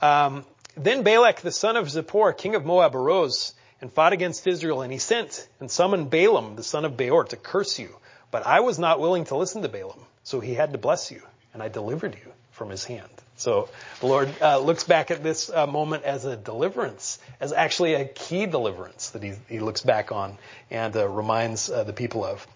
Um, 0.00 0.44
then 0.76 1.02
Balak, 1.02 1.40
the 1.40 1.50
son 1.50 1.76
of 1.76 1.86
Zippor, 1.86 2.36
king 2.36 2.54
of 2.54 2.64
Moab, 2.64 2.94
arose 2.94 3.54
and 3.80 3.92
fought 3.92 4.12
against 4.12 4.46
Israel, 4.46 4.82
and 4.82 4.92
he 4.92 4.98
sent 4.98 5.48
and 5.58 5.70
summoned 5.70 6.10
Balaam, 6.10 6.56
the 6.56 6.62
son 6.62 6.84
of 6.84 6.96
Beor, 6.96 7.24
to 7.24 7.36
curse 7.36 7.78
you. 7.78 7.96
But 8.30 8.46
I 8.46 8.60
was 8.60 8.78
not 8.78 9.00
willing 9.00 9.24
to 9.26 9.36
listen 9.36 9.62
to 9.62 9.68
Balaam, 9.68 10.00
so 10.22 10.40
he 10.40 10.54
had 10.54 10.72
to 10.72 10.78
bless 10.78 11.10
you, 11.10 11.22
and 11.60 11.68
I 11.68 11.72
delivered 11.72 12.14
you 12.14 12.32
from 12.52 12.70
his 12.70 12.84
hand. 12.84 13.10
So 13.36 13.68
the 14.00 14.06
Lord 14.06 14.30
uh, 14.40 14.58
looks 14.58 14.84
back 14.84 15.10
at 15.10 15.22
this 15.22 15.50
uh, 15.50 15.66
moment 15.66 16.04
as 16.04 16.24
a 16.24 16.36
deliverance, 16.36 17.18
as 17.38 17.52
actually 17.52 17.94
a 17.94 18.06
key 18.06 18.46
deliverance 18.46 19.10
that 19.10 19.22
he, 19.22 19.34
he 19.46 19.60
looks 19.60 19.82
back 19.82 20.10
on 20.10 20.38
and 20.70 20.96
uh, 20.96 21.06
reminds 21.06 21.70
uh, 21.70 21.84
the 21.84 21.92
people 21.92 22.24
of. 22.24 22.46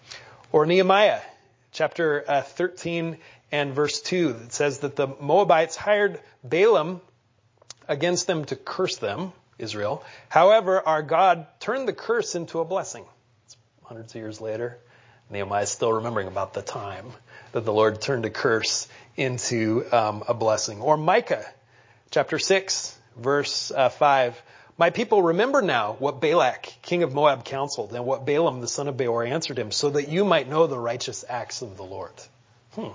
Or 0.51 0.65
Nehemiah, 0.65 1.21
chapter 1.71 2.25
uh, 2.27 2.41
13 2.41 3.17
and 3.51 3.73
verse 3.75 4.01
2, 4.01 4.33
that 4.33 4.53
says 4.53 4.79
that 4.79 4.95
the 4.95 5.07
Moabites 5.07 5.75
hired 5.75 6.19
Balaam 6.43 6.99
against 7.87 8.25
them 8.25 8.45
to 8.45 8.55
curse 8.55 8.97
them, 8.97 9.33
Israel. 9.59 10.03
However, 10.29 10.81
our 10.81 11.03
God 11.03 11.45
turned 11.59 11.87
the 11.87 11.93
curse 11.93 12.33
into 12.33 12.59
a 12.59 12.65
blessing. 12.65 13.05
It's 13.45 13.55
hundreds 13.83 14.15
of 14.15 14.19
years 14.19 14.41
later. 14.41 14.79
Nehemiah 15.29 15.63
is 15.63 15.69
still 15.69 15.93
remembering 15.93 16.27
about 16.27 16.53
the 16.53 16.61
time 16.63 17.11
that 17.55 17.63
the 17.63 17.71
Lord 17.71 18.01
turned 18.01 18.25
a 18.25 18.29
curse 18.29 18.85
into 19.15 19.85
um, 19.93 20.25
a 20.27 20.33
blessing. 20.33 20.81
Or 20.81 20.97
Micah, 20.97 21.45
chapter 22.11 22.37
6, 22.37 22.99
verse 23.15 23.71
uh, 23.71 23.87
5. 23.87 24.41
My 24.77 24.89
people 24.89 25.23
remember 25.23 25.61
now 25.61 25.95
what 25.97 26.19
Balak, 26.19 26.65
king 26.81 27.03
of 27.03 27.13
Moab, 27.13 27.45
counseled, 27.45 27.93
and 27.93 28.05
what 28.05 28.25
Balaam, 28.25 28.59
the 28.59 28.67
son 28.67 28.89
of 28.89 28.97
Beor, 28.97 29.23
answered 29.23 29.57
him, 29.57 29.71
so 29.71 29.91
that 29.91 30.09
you 30.09 30.25
might 30.25 30.49
know 30.49 30.67
the 30.67 30.77
righteous 30.77 31.23
acts 31.29 31.61
of 31.61 31.77
the 31.77 31.83
Lord. 31.85 32.11
Hmm. 32.73 32.89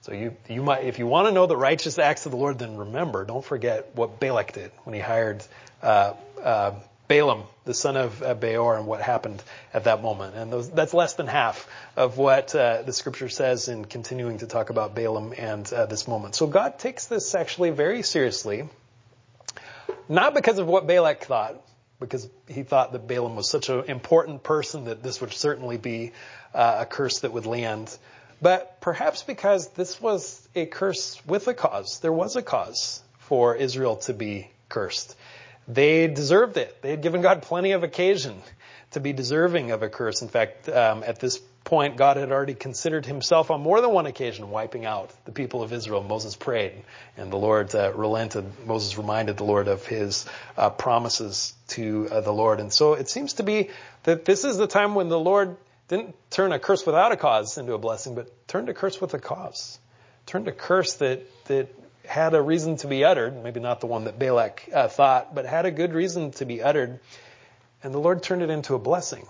So 0.00 0.14
you, 0.14 0.34
you 0.48 0.62
might, 0.62 0.84
if 0.84 0.98
you 0.98 1.06
want 1.06 1.28
to 1.28 1.34
know 1.34 1.44
the 1.44 1.58
righteous 1.58 1.98
acts 1.98 2.24
of 2.24 2.32
the 2.32 2.38
Lord, 2.38 2.58
then 2.58 2.78
remember, 2.78 3.26
don't 3.26 3.44
forget 3.44 3.90
what 3.94 4.18
Balak 4.18 4.54
did 4.54 4.70
when 4.84 4.94
he 4.94 5.02
hired 5.02 5.44
uh, 5.82 6.14
uh, 6.42 6.72
Balaam, 7.08 7.44
the 7.64 7.74
son 7.74 7.96
of 7.96 8.22
uh, 8.22 8.34
Beor, 8.34 8.76
and 8.76 8.86
what 8.86 9.00
happened 9.00 9.42
at 9.72 9.84
that 9.84 10.02
moment. 10.02 10.34
And 10.34 10.52
those, 10.52 10.70
that's 10.70 10.92
less 10.92 11.14
than 11.14 11.26
half 11.26 11.68
of 11.96 12.18
what 12.18 12.54
uh, 12.54 12.82
the 12.82 12.92
scripture 12.92 13.28
says 13.28 13.68
in 13.68 13.84
continuing 13.84 14.38
to 14.38 14.46
talk 14.46 14.70
about 14.70 14.94
Balaam 14.94 15.32
and 15.36 15.70
uh, 15.72 15.86
this 15.86 16.08
moment. 16.08 16.34
So 16.34 16.46
God 16.46 16.78
takes 16.78 17.06
this 17.06 17.34
actually 17.34 17.70
very 17.70 18.02
seriously, 18.02 18.68
not 20.08 20.34
because 20.34 20.58
of 20.58 20.66
what 20.66 20.86
Balak 20.86 21.24
thought, 21.24 21.62
because 22.00 22.28
he 22.48 22.62
thought 22.62 22.92
that 22.92 23.06
Balaam 23.06 23.36
was 23.36 23.48
such 23.48 23.68
an 23.68 23.84
important 23.84 24.42
person 24.42 24.84
that 24.84 25.02
this 25.02 25.20
would 25.20 25.32
certainly 25.32 25.76
be 25.76 26.12
uh, 26.54 26.78
a 26.80 26.86
curse 26.86 27.20
that 27.20 27.32
would 27.32 27.46
land, 27.46 27.96
but 28.42 28.80
perhaps 28.80 29.22
because 29.22 29.68
this 29.68 30.00
was 30.00 30.46
a 30.54 30.66
curse 30.66 31.20
with 31.26 31.48
a 31.48 31.54
cause. 31.54 32.00
There 32.00 32.12
was 32.12 32.36
a 32.36 32.42
cause 32.42 33.02
for 33.20 33.56
Israel 33.56 33.96
to 33.96 34.12
be 34.12 34.50
cursed. 34.68 35.16
They 35.68 36.06
deserved 36.06 36.56
it. 36.56 36.80
They 36.82 36.90
had 36.90 37.02
given 37.02 37.22
God 37.22 37.42
plenty 37.42 37.72
of 37.72 37.82
occasion 37.82 38.40
to 38.92 39.00
be 39.00 39.12
deserving 39.12 39.72
of 39.72 39.82
a 39.82 39.88
curse. 39.88 40.22
In 40.22 40.28
fact, 40.28 40.68
um, 40.68 41.02
at 41.04 41.18
this 41.18 41.38
point, 41.64 41.96
God 41.96 42.16
had 42.16 42.30
already 42.30 42.54
considered 42.54 43.04
himself 43.04 43.50
on 43.50 43.60
more 43.60 43.80
than 43.80 43.90
one 43.90 44.06
occasion 44.06 44.50
wiping 44.50 44.86
out 44.86 45.10
the 45.24 45.32
people 45.32 45.62
of 45.62 45.72
Israel. 45.72 46.02
Moses 46.02 46.36
prayed, 46.36 46.84
and 47.16 47.32
the 47.32 47.36
Lord 47.36 47.74
uh, 47.74 47.92
relented. 47.92 48.44
Moses 48.64 48.96
reminded 48.96 49.36
the 49.36 49.44
Lord 49.44 49.66
of 49.66 49.84
his 49.84 50.24
uh, 50.56 50.70
promises 50.70 51.54
to 51.68 52.08
uh, 52.10 52.20
the 52.20 52.32
Lord. 52.32 52.60
And 52.60 52.72
so 52.72 52.94
it 52.94 53.08
seems 53.08 53.34
to 53.34 53.42
be 53.42 53.70
that 54.04 54.24
this 54.24 54.44
is 54.44 54.56
the 54.56 54.68
time 54.68 54.94
when 54.94 55.08
the 55.08 55.18
Lord 55.18 55.56
didn't 55.88 56.14
turn 56.30 56.52
a 56.52 56.58
curse 56.58 56.86
without 56.86 57.12
a 57.12 57.16
cause 57.16 57.58
into 57.58 57.74
a 57.74 57.78
blessing, 57.78 58.14
but 58.14 58.48
turned 58.48 58.68
a 58.68 58.74
curse 58.74 59.00
with 59.00 59.14
a 59.14 59.18
cause. 59.18 59.78
Turned 60.26 60.48
a 60.48 60.52
curse 60.52 60.94
that, 60.94 61.22
that 61.46 61.68
had 62.06 62.34
a 62.34 62.42
reason 62.42 62.76
to 62.78 62.86
be 62.86 63.04
uttered, 63.04 63.42
maybe 63.42 63.60
not 63.60 63.80
the 63.80 63.86
one 63.86 64.04
that 64.04 64.18
Balak 64.18 64.68
uh, 64.72 64.88
thought, 64.88 65.34
but 65.34 65.46
had 65.46 65.66
a 65.66 65.70
good 65.70 65.92
reason 65.92 66.30
to 66.32 66.44
be 66.44 66.62
uttered. 66.62 67.00
And 67.82 67.92
the 67.92 67.98
Lord 67.98 68.22
turned 68.22 68.42
it 68.42 68.50
into 68.50 68.74
a 68.74 68.78
blessing 68.78 69.26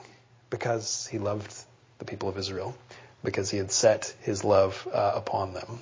because 0.50 1.06
he 1.06 1.18
loved 1.18 1.54
the 1.98 2.04
people 2.04 2.28
of 2.28 2.38
Israel, 2.38 2.76
because 3.24 3.50
he 3.50 3.58
had 3.58 3.72
set 3.72 4.14
his 4.20 4.44
love 4.44 4.86
uh, 4.92 5.12
upon 5.14 5.54
them. 5.54 5.80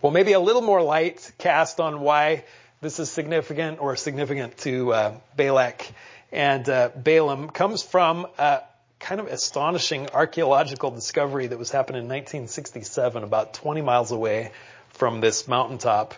Well, 0.00 0.12
maybe 0.12 0.32
a 0.32 0.40
little 0.40 0.62
more 0.62 0.82
light 0.82 1.30
cast 1.38 1.80
on 1.80 2.00
why 2.00 2.44
this 2.80 2.98
is 2.98 3.10
significant 3.10 3.80
or 3.80 3.96
significant 3.96 4.56
to 4.58 4.92
uh, 4.92 5.14
Balak 5.36 5.86
and 6.32 6.68
uh, 6.68 6.90
Balaam, 6.96 7.50
comes 7.50 7.82
from 7.82 8.26
a 8.38 8.60
kind 9.00 9.20
of 9.20 9.26
astonishing 9.26 10.08
archaeological 10.10 10.90
discovery 10.90 11.46
that 11.48 11.58
was 11.58 11.70
happened 11.70 11.96
in 11.96 12.04
1967, 12.04 13.22
about 13.24 13.54
20 13.54 13.82
miles 13.82 14.12
away 14.12 14.52
from 15.00 15.22
this 15.22 15.48
mountaintop. 15.48 16.14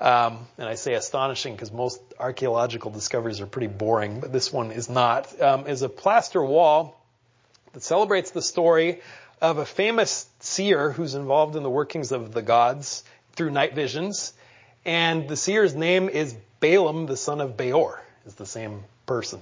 Um, 0.00 0.46
and 0.56 0.68
I 0.68 0.76
say 0.76 0.94
astonishing 0.94 1.52
because 1.56 1.72
most 1.72 2.00
archaeological 2.16 2.92
discoveries 2.92 3.40
are 3.40 3.46
pretty 3.46 3.66
boring, 3.66 4.20
but 4.20 4.32
this 4.32 4.52
one 4.52 4.70
is 4.70 4.88
not. 4.88 5.42
Um, 5.42 5.66
is 5.66 5.82
a 5.82 5.88
plaster 5.88 6.42
wall 6.42 6.96
that 7.72 7.82
celebrates 7.82 8.30
the 8.30 8.40
story 8.40 9.00
of 9.40 9.58
a 9.58 9.66
famous 9.66 10.28
seer 10.38 10.92
who's 10.92 11.16
involved 11.16 11.56
in 11.56 11.64
the 11.64 11.70
workings 11.70 12.12
of 12.12 12.32
the 12.32 12.40
gods 12.40 13.02
through 13.32 13.50
night 13.50 13.74
visions. 13.74 14.32
And 14.84 15.28
the 15.28 15.36
seer's 15.36 15.74
name 15.74 16.08
is 16.08 16.36
Balaam, 16.60 17.06
the 17.06 17.16
son 17.16 17.40
of 17.40 17.56
Beor, 17.56 18.00
is 18.26 18.36
the 18.36 18.46
same 18.46 18.84
person. 19.10 19.40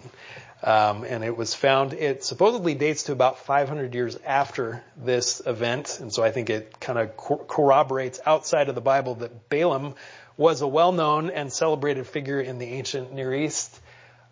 Um, 0.63 1.05
and 1.05 1.23
it 1.23 1.37
was 1.37 1.53
found, 1.53 1.93
it 1.93 2.25
supposedly 2.25 2.75
dates 2.75 3.03
to 3.05 3.13
about 3.13 3.41
500 3.41 3.95
years 3.95 4.19
after 4.25 4.83
this 4.97 5.43
event. 5.45 5.99
And 6.01 6.11
so 6.11 6.25
I 6.25 6.31
think 6.31 6.49
it 6.49 6.81
kind 6.81 6.99
of 6.99 7.15
co- 7.19 7.45
corroborates 7.47 8.19
outside 8.25 8.71
of 8.71 8.75
the 8.75 8.81
Bible 8.81 9.17
that 9.17 9.51
Balaam 9.51 9.95
was 10.39 10.63
a 10.63 10.67
well-known 10.67 11.29
and 11.29 11.53
celebrated 11.53 12.07
figure 12.07 12.41
in 12.41 12.59
the 12.59 12.65
ancient 12.65 13.13
Near 13.13 13.35
East, 13.35 13.79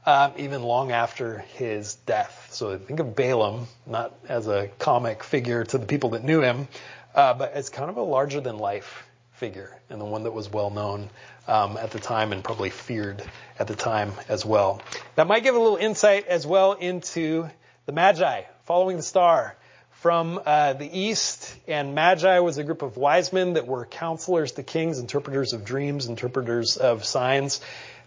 um, 0.06 0.32
even 0.38 0.62
long 0.62 0.90
after 0.90 1.40
his 1.58 1.96
death. 2.06 2.48
So 2.52 2.78
think 2.78 2.98
of 3.00 3.14
Balaam 3.14 3.66
not 3.84 4.14
as 4.26 4.48
a 4.48 4.70
comic 4.78 5.22
figure 5.22 5.64
to 5.64 5.76
the 5.76 5.86
people 5.86 6.10
that 6.10 6.24
knew 6.24 6.40
him, 6.40 6.66
uh, 7.14 7.34
but 7.34 7.52
as 7.52 7.68
kind 7.68 7.90
of 7.90 7.98
a 7.98 8.02
larger 8.02 8.40
than 8.40 8.56
life 8.56 9.04
figure 9.32 9.76
and 9.90 10.00
the 10.00 10.04
one 10.06 10.22
that 10.22 10.32
was 10.32 10.50
well 10.50 10.70
known 10.70 11.10
um, 11.46 11.76
at 11.76 11.90
the 11.90 11.98
time 11.98 12.32
and 12.32 12.42
probably 12.42 12.70
feared 12.70 13.22
at 13.58 13.66
the 13.66 13.74
time 13.74 14.12
as 14.28 14.44
well. 14.44 14.82
That 15.14 15.26
might 15.26 15.42
give 15.42 15.54
a 15.54 15.58
little 15.58 15.76
insight 15.76 16.26
as 16.26 16.46
well 16.46 16.72
into 16.72 17.48
the 17.86 17.92
Magi 17.92 18.42
following 18.64 18.96
the 18.96 19.02
star 19.02 19.56
from 20.00 20.40
uh, 20.44 20.74
the 20.74 20.98
east. 20.98 21.54
And 21.66 21.94
Magi 21.94 22.40
was 22.40 22.58
a 22.58 22.64
group 22.64 22.82
of 22.82 22.96
wise 22.96 23.32
men 23.32 23.54
that 23.54 23.66
were 23.66 23.86
counselors 23.86 24.52
to 24.52 24.62
kings, 24.62 24.98
interpreters 24.98 25.52
of 25.52 25.64
dreams, 25.64 26.06
interpreters 26.06 26.76
of 26.76 27.04
signs. 27.04 27.60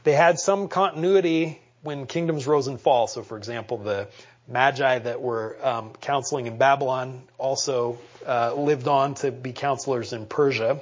They 0.03 0.13
had 0.13 0.39
some 0.39 0.67
continuity 0.67 1.59
when 1.81 2.05
kingdoms 2.07 2.45
rose 2.45 2.67
and 2.67 2.79
fall. 2.79 3.07
So, 3.07 3.23
for 3.23 3.37
example, 3.37 3.77
the 3.77 4.07
Magi 4.47 4.99
that 4.99 5.21
were 5.21 5.57
um, 5.61 5.91
counseling 6.01 6.47
in 6.47 6.57
Babylon 6.57 7.23
also 7.37 7.97
uh, 8.25 8.53
lived 8.53 8.87
on 8.87 9.15
to 9.15 9.31
be 9.31 9.53
counselors 9.53 10.13
in 10.13 10.25
Persia. 10.25 10.81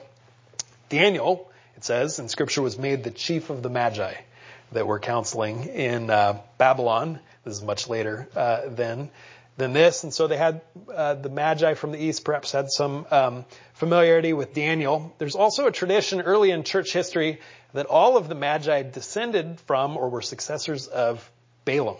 Daniel, 0.89 1.51
it 1.77 1.85
says 1.85 2.19
in 2.19 2.27
Scripture, 2.27 2.61
was 2.61 2.77
made 2.77 3.03
the 3.03 3.11
chief 3.11 3.49
of 3.51 3.61
the 3.61 3.69
Magi 3.69 4.13
that 4.71 4.87
were 4.87 4.99
counseling 4.99 5.63
in 5.65 6.09
uh, 6.09 6.39
Babylon. 6.57 7.19
This 7.45 7.57
is 7.57 7.63
much 7.63 7.87
later 7.87 8.27
uh, 8.35 8.67
than 8.67 9.09
than 9.57 9.73
this, 9.73 10.03
and 10.03 10.13
so 10.13 10.27
they 10.27 10.37
had 10.37 10.61
uh, 10.93 11.15
the 11.15 11.29
Magi 11.29 11.73
from 11.73 11.91
the 11.91 11.97
east 11.97 12.23
perhaps 12.23 12.51
had 12.51 12.69
some 12.69 13.07
um, 13.09 13.45
familiarity 13.73 14.33
with 14.33 14.53
Daniel. 14.53 15.15
There's 15.17 15.35
also 15.35 15.65
a 15.65 15.71
tradition 15.71 16.21
early 16.21 16.51
in 16.51 16.63
church 16.63 16.93
history 16.93 17.39
that 17.73 17.87
all 17.87 18.17
of 18.17 18.27
the 18.27 18.35
Magi 18.35 18.83
descended 18.83 19.59
from 19.61 19.97
or 19.97 20.09
were 20.09 20.21
successors 20.21 20.87
of 20.87 21.31
Balaam, 21.65 21.97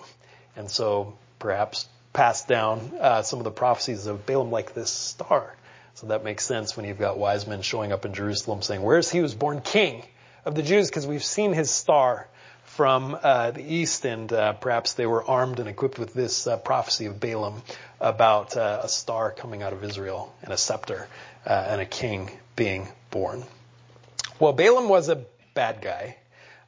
and 0.55 0.69
so 0.69 1.17
perhaps 1.39 1.87
passed 2.13 2.47
down 2.47 2.93
uh, 2.99 3.21
some 3.21 3.39
of 3.39 3.43
the 3.43 3.51
prophecies 3.51 4.05
of 4.07 4.25
Balaam 4.25 4.51
like 4.51 4.73
this 4.73 4.91
star. 4.91 5.55
So 5.97 6.07
that 6.07 6.23
makes 6.23 6.45
sense 6.45 6.77
when 6.77 6.85
you've 6.85 6.99
got 6.99 7.17
wise 7.17 7.47
men 7.47 7.63
showing 7.63 7.91
up 7.91 8.05
in 8.05 8.13
Jerusalem 8.13 8.61
saying, 8.61 8.83
Where's 8.83 9.09
he 9.09 9.17
who 9.17 9.23
was 9.23 9.33
born 9.33 9.61
king 9.61 10.03
of 10.45 10.53
the 10.53 10.61
Jews? 10.61 10.91
Because 10.91 11.07
we've 11.07 11.23
seen 11.23 11.53
his 11.53 11.71
star 11.71 12.27
from 12.65 13.17
uh, 13.19 13.49
the 13.49 13.63
east, 13.63 14.05
and 14.05 14.31
uh, 14.31 14.53
perhaps 14.53 14.93
they 14.93 15.07
were 15.07 15.23
armed 15.27 15.59
and 15.59 15.67
equipped 15.67 15.97
with 15.97 16.13
this 16.13 16.45
uh, 16.45 16.55
prophecy 16.57 17.07
of 17.07 17.19
Balaam 17.19 17.63
about 17.99 18.55
uh, 18.55 18.81
a 18.83 18.87
star 18.87 19.31
coming 19.31 19.63
out 19.63 19.73
of 19.73 19.83
Israel 19.83 20.31
and 20.43 20.53
a 20.53 20.57
scepter 20.57 21.07
uh, 21.47 21.65
and 21.69 21.81
a 21.81 21.85
king 21.87 22.29
being 22.55 22.87
born. 23.09 23.43
Well, 24.39 24.53
Balaam 24.53 24.89
was 24.89 25.09
a 25.09 25.25
bad 25.55 25.81
guy. 25.81 26.17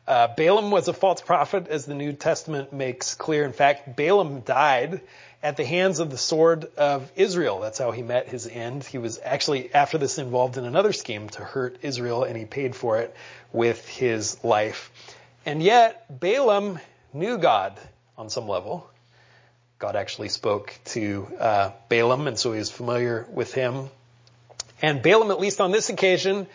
Uh, 0.09 0.27
Balaam 0.35 0.71
was 0.71 0.87
a 0.87 0.93
false 0.93 1.21
prophet, 1.21 1.67
as 1.67 1.85
the 1.85 1.93
New 1.93 2.13
Testament 2.13 2.73
makes 2.73 3.13
clear. 3.13 3.45
In 3.45 3.53
fact, 3.53 3.95
Balaam 3.95 4.39
died 4.39 5.01
at 5.43 5.55
the 5.55 5.63
hands 5.63 5.99
of 5.99 6.09
the 6.09 6.17
sword 6.17 6.65
of 6.77 7.11
Israel. 7.15 7.59
That's 7.59 7.77
how 7.77 7.91
he 7.91 8.01
met 8.01 8.27
his 8.27 8.47
end. 8.47 8.83
He 8.83 8.97
was 8.97 9.19
actually, 9.23 9.71
after 9.71 9.99
this, 9.99 10.17
involved 10.17 10.57
in 10.57 10.65
another 10.65 10.93
scheme 10.93 11.29
to 11.29 11.43
hurt 11.43 11.77
Israel, 11.83 12.23
and 12.23 12.35
he 12.35 12.45
paid 12.45 12.75
for 12.75 12.97
it 12.97 13.15
with 13.53 13.87
his 13.87 14.43
life. 14.43 14.91
And 15.45 15.61
yet, 15.61 16.19
Balaam 16.19 16.79
knew 17.13 17.37
God 17.37 17.79
on 18.17 18.31
some 18.31 18.47
level. 18.47 18.89
God 19.77 19.95
actually 19.95 20.29
spoke 20.29 20.75
to 20.85 21.27
uh, 21.39 21.71
Balaam, 21.87 22.25
and 22.25 22.37
so 22.39 22.51
he 22.51 22.57
was 22.57 22.71
familiar 22.71 23.27
with 23.31 23.53
him. 23.53 23.91
And 24.81 25.03
Balaam, 25.03 25.29
at 25.29 25.39
least 25.39 25.61
on 25.61 25.69
this 25.69 25.89
occasion, 25.89 26.47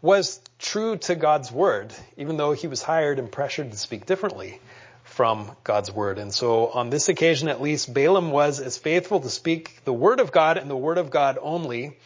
was 0.00 0.40
true 0.58 0.96
to 0.96 1.14
God's 1.14 1.50
word, 1.50 1.92
even 2.16 2.36
though 2.36 2.52
he 2.52 2.66
was 2.66 2.82
hired 2.82 3.18
and 3.18 3.30
pressured 3.30 3.72
to 3.72 3.78
speak 3.78 4.06
differently 4.06 4.60
from 5.04 5.50
God's 5.64 5.90
word. 5.90 6.18
And 6.18 6.32
so 6.32 6.68
on 6.68 6.90
this 6.90 7.08
occasion 7.08 7.48
at 7.48 7.60
least, 7.60 7.92
Balaam 7.92 8.30
was 8.30 8.60
as 8.60 8.78
faithful 8.78 9.20
to 9.20 9.30
speak 9.30 9.84
the 9.84 9.92
word 9.92 10.20
of 10.20 10.30
God 10.30 10.58
and 10.58 10.70
the 10.70 10.76
word 10.76 10.98
of 10.98 11.10
God 11.10 11.38
only 11.40 11.96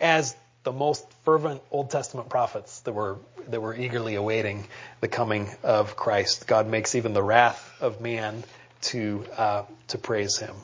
as 0.00 0.34
the 0.62 0.72
most 0.72 1.06
fervent 1.24 1.62
Old 1.70 1.90
Testament 1.90 2.28
prophets 2.28 2.80
that 2.80 2.92
were 2.92 3.18
that 3.48 3.60
were 3.60 3.74
eagerly 3.74 4.14
awaiting 4.14 4.66
the 5.00 5.08
coming 5.08 5.48
of 5.62 5.96
Christ. 5.96 6.46
God 6.46 6.68
makes 6.68 6.94
even 6.94 7.12
the 7.12 7.22
wrath 7.22 7.76
of 7.80 8.00
man 8.00 8.44
to 8.82 9.24
uh, 9.36 9.62
to 9.88 9.98
praise 9.98 10.36
Him. 10.38 10.54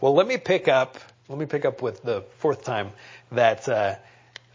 Well, 0.00 0.14
let 0.14 0.26
me 0.26 0.36
pick 0.36 0.68
up. 0.68 0.98
Let 1.28 1.38
me 1.38 1.46
pick 1.46 1.64
up 1.64 1.82
with 1.82 2.02
the 2.02 2.22
fourth 2.38 2.64
time 2.64 2.90
that 3.32 3.68
uh, 3.68 3.96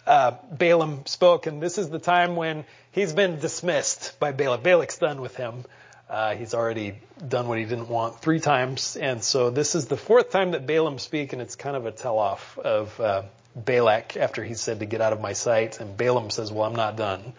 uh, 0.05 0.31
Balaam 0.51 1.05
spoke, 1.05 1.47
and 1.47 1.61
this 1.61 1.77
is 1.77 1.89
the 1.89 1.99
time 1.99 2.35
when 2.35 2.65
he's 2.91 3.13
been 3.13 3.39
dismissed 3.39 4.19
by 4.19 4.31
Balak. 4.31 4.63
Balak's 4.63 4.97
done 4.97 5.21
with 5.21 5.35
him. 5.35 5.65
Uh, 6.09 6.35
he's 6.35 6.53
already 6.53 6.95
done 7.27 7.47
what 7.47 7.57
he 7.57 7.63
didn't 7.63 7.89
want 7.89 8.19
three 8.19 8.39
times, 8.39 8.97
and 8.97 9.23
so 9.23 9.49
this 9.49 9.73
is 9.75 9.87
the 9.87 9.97
fourth 9.97 10.31
time 10.31 10.51
that 10.51 10.67
Balaam 10.67 10.99
speak, 10.99 11.33
and 11.33 11.41
it's 11.41 11.55
kind 11.55 11.75
of 11.75 11.85
a 11.85 11.91
tell-off 11.91 12.57
of 12.57 12.99
uh, 12.99 13.23
Balak 13.55 14.17
after 14.17 14.43
he 14.43 14.53
said 14.53 14.79
to 14.79 14.85
get 14.85 15.01
out 15.01 15.13
of 15.13 15.21
my 15.21 15.33
sight, 15.33 15.79
and 15.79 15.95
Balaam 15.95 16.29
says, 16.29 16.51
"Well, 16.51 16.67
I'm 16.67 16.75
not 16.75 16.97
done. 16.97 17.33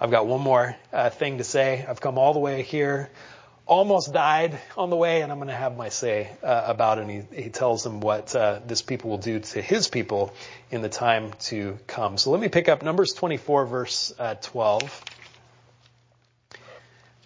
I've 0.00 0.10
got 0.10 0.26
one 0.26 0.40
more 0.40 0.76
uh, 0.92 1.10
thing 1.10 1.38
to 1.38 1.44
say. 1.44 1.84
I've 1.86 2.00
come 2.00 2.18
all 2.18 2.32
the 2.32 2.38
way 2.40 2.62
here, 2.62 3.10
almost 3.66 4.12
died 4.12 4.58
on 4.76 4.90
the 4.90 4.96
way, 4.96 5.22
and 5.22 5.30
I'm 5.30 5.38
going 5.38 5.48
to 5.48 5.54
have 5.54 5.76
my 5.76 5.90
say 5.90 6.30
uh, 6.42 6.64
about 6.66 6.98
it." 6.98 7.02
And 7.02 7.10
he, 7.10 7.42
he 7.42 7.50
tells 7.50 7.82
them 7.82 8.00
what 8.00 8.34
uh, 8.34 8.60
this 8.66 8.82
people 8.82 9.10
will 9.10 9.18
do 9.18 9.40
to 9.40 9.60
his 9.60 9.88
people 9.88 10.32
in 10.70 10.82
the 10.82 10.88
time 10.88 11.32
to 11.40 11.78
come. 11.86 12.16
So 12.16 12.30
let 12.30 12.40
me 12.40 12.48
pick 12.48 12.68
up 12.68 12.82
Numbers 12.82 13.12
24, 13.12 13.66
verse 13.66 14.14
uh, 14.18 14.34
12. 14.40 15.04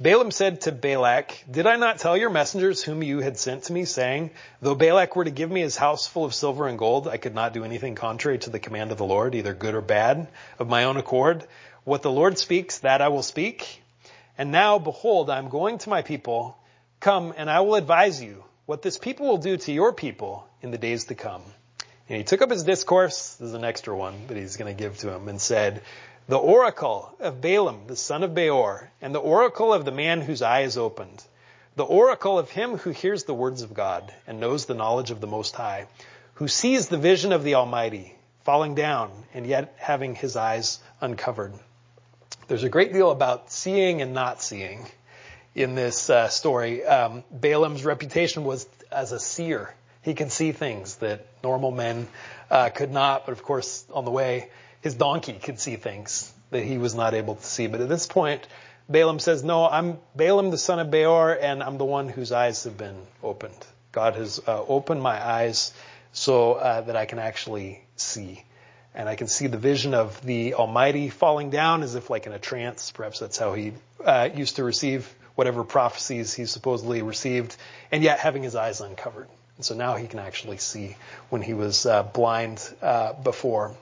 Balaam 0.02 0.30
said 0.30 0.62
to 0.62 0.72
Balak, 0.72 1.44
Did 1.50 1.66
I 1.66 1.76
not 1.76 1.98
tell 1.98 2.16
your 2.16 2.30
messengers 2.30 2.82
whom 2.82 3.02
you 3.02 3.20
had 3.20 3.36
sent 3.36 3.64
to 3.64 3.74
me, 3.74 3.84
saying, 3.84 4.30
Though 4.62 4.74
Balak 4.74 5.14
were 5.14 5.24
to 5.24 5.30
give 5.30 5.50
me 5.50 5.60
his 5.60 5.76
house 5.76 6.06
full 6.06 6.24
of 6.24 6.34
silver 6.34 6.66
and 6.68 6.78
gold, 6.78 7.06
I 7.06 7.18
could 7.18 7.34
not 7.34 7.52
do 7.52 7.64
anything 7.64 7.96
contrary 7.96 8.38
to 8.38 8.48
the 8.48 8.58
command 8.58 8.92
of 8.92 8.96
the 8.96 9.04
Lord, 9.04 9.34
either 9.34 9.52
good 9.52 9.74
or 9.74 9.82
bad, 9.82 10.28
of 10.58 10.70
my 10.70 10.84
own 10.84 10.96
accord. 10.96 11.46
What 11.84 12.00
the 12.00 12.10
Lord 12.10 12.38
speaks, 12.38 12.78
that 12.78 13.02
I 13.02 13.08
will 13.08 13.22
speak. 13.22 13.79
And 14.40 14.52
now, 14.52 14.78
behold, 14.78 15.28
I 15.28 15.36
am 15.36 15.50
going 15.50 15.76
to 15.76 15.90
my 15.90 16.00
people. 16.00 16.56
Come, 16.98 17.34
and 17.36 17.50
I 17.50 17.60
will 17.60 17.74
advise 17.74 18.22
you 18.22 18.42
what 18.64 18.80
this 18.80 18.96
people 18.96 19.26
will 19.26 19.36
do 19.36 19.58
to 19.58 19.70
your 19.70 19.92
people 19.92 20.48
in 20.62 20.70
the 20.70 20.78
days 20.78 21.04
to 21.08 21.14
come. 21.14 21.42
And 22.08 22.16
he 22.16 22.24
took 22.24 22.40
up 22.40 22.50
his 22.50 22.64
discourse, 22.64 23.34
this 23.34 23.48
is 23.48 23.52
an 23.52 23.64
extra 23.64 23.94
one 23.94 24.14
that 24.28 24.38
he's 24.38 24.56
going 24.56 24.74
to 24.74 24.82
give 24.82 24.96
to 25.00 25.14
him, 25.14 25.28
and 25.28 25.38
said, 25.38 25.82
the 26.26 26.38
oracle 26.38 27.14
of 27.20 27.42
Balaam, 27.42 27.86
the 27.86 27.96
son 27.96 28.22
of 28.22 28.34
Beor, 28.34 28.90
and 29.02 29.14
the 29.14 29.18
oracle 29.18 29.74
of 29.74 29.84
the 29.84 29.92
man 29.92 30.22
whose 30.22 30.40
eye 30.40 30.62
is 30.62 30.78
opened, 30.78 31.22
the 31.76 31.84
oracle 31.84 32.38
of 32.38 32.48
him 32.48 32.78
who 32.78 32.92
hears 32.92 33.24
the 33.24 33.34
words 33.34 33.60
of 33.60 33.74
God 33.74 34.10
and 34.26 34.40
knows 34.40 34.64
the 34.64 34.72
knowledge 34.72 35.10
of 35.10 35.20
the 35.20 35.26
Most 35.26 35.54
High, 35.54 35.86
who 36.36 36.48
sees 36.48 36.88
the 36.88 36.96
vision 36.96 37.32
of 37.32 37.44
the 37.44 37.56
Almighty, 37.56 38.16
falling 38.44 38.74
down 38.74 39.12
and 39.34 39.46
yet 39.46 39.74
having 39.76 40.14
his 40.14 40.34
eyes 40.34 40.78
uncovered. 41.02 41.52
There's 42.50 42.64
a 42.64 42.68
great 42.68 42.92
deal 42.92 43.12
about 43.12 43.52
seeing 43.52 44.02
and 44.02 44.12
not 44.12 44.42
seeing 44.42 44.84
in 45.54 45.76
this 45.76 46.10
uh, 46.10 46.26
story. 46.26 46.84
Um, 46.84 47.22
Balaam's 47.30 47.84
reputation 47.84 48.42
was 48.42 48.66
as 48.90 49.12
a 49.12 49.20
seer. 49.20 49.72
He 50.02 50.14
can 50.14 50.30
see 50.30 50.50
things 50.50 50.96
that 50.96 51.24
normal 51.44 51.70
men 51.70 52.08
uh, 52.50 52.70
could 52.70 52.90
not, 52.90 53.24
but 53.24 53.30
of 53.30 53.44
course, 53.44 53.84
on 53.92 54.04
the 54.04 54.10
way, 54.10 54.50
his 54.80 54.96
donkey 54.96 55.34
could 55.34 55.60
see 55.60 55.76
things 55.76 56.32
that 56.50 56.64
he 56.64 56.76
was 56.76 56.92
not 56.92 57.14
able 57.14 57.36
to 57.36 57.44
see. 57.44 57.68
But 57.68 57.82
at 57.82 57.88
this 57.88 58.08
point, 58.08 58.48
Balaam 58.88 59.20
says, 59.20 59.44
No, 59.44 59.68
I'm 59.68 59.98
Balaam 60.16 60.50
the 60.50 60.58
son 60.58 60.80
of 60.80 60.90
Beor, 60.90 61.38
and 61.40 61.62
I'm 61.62 61.78
the 61.78 61.84
one 61.84 62.08
whose 62.08 62.32
eyes 62.32 62.64
have 62.64 62.76
been 62.76 63.06
opened. 63.22 63.64
God 63.92 64.16
has 64.16 64.40
uh, 64.44 64.60
opened 64.66 65.00
my 65.00 65.24
eyes 65.24 65.72
so 66.10 66.54
uh, 66.54 66.80
that 66.80 66.96
I 66.96 67.04
can 67.04 67.20
actually 67.20 67.80
see. 67.94 68.42
And 68.94 69.08
I 69.08 69.14
can 69.14 69.28
see 69.28 69.46
the 69.46 69.58
vision 69.58 69.94
of 69.94 70.20
the 70.24 70.54
Almighty 70.54 71.10
falling 71.10 71.50
down 71.50 71.82
as 71.82 71.94
if 71.94 72.10
like 72.10 72.26
in 72.26 72.32
a 72.32 72.38
trance. 72.38 72.90
Perhaps 72.90 73.20
that's 73.20 73.38
how 73.38 73.54
he 73.54 73.72
uh, 74.04 74.28
used 74.34 74.56
to 74.56 74.64
receive 74.64 75.12
whatever 75.36 75.64
prophecies 75.64 76.34
he 76.34 76.44
supposedly 76.44 77.02
received, 77.02 77.56
and 77.92 78.02
yet 78.02 78.18
having 78.18 78.42
his 78.42 78.56
eyes 78.56 78.80
uncovered. 78.80 79.28
And 79.56 79.64
so 79.64 79.74
now 79.74 79.96
he 79.96 80.06
can 80.06 80.18
actually 80.18 80.58
see 80.58 80.96
when 81.28 81.40
he 81.40 81.54
was 81.54 81.86
uh, 81.86 82.02
blind 82.02 82.62
uh, 82.82 83.12
before. 83.12 83.74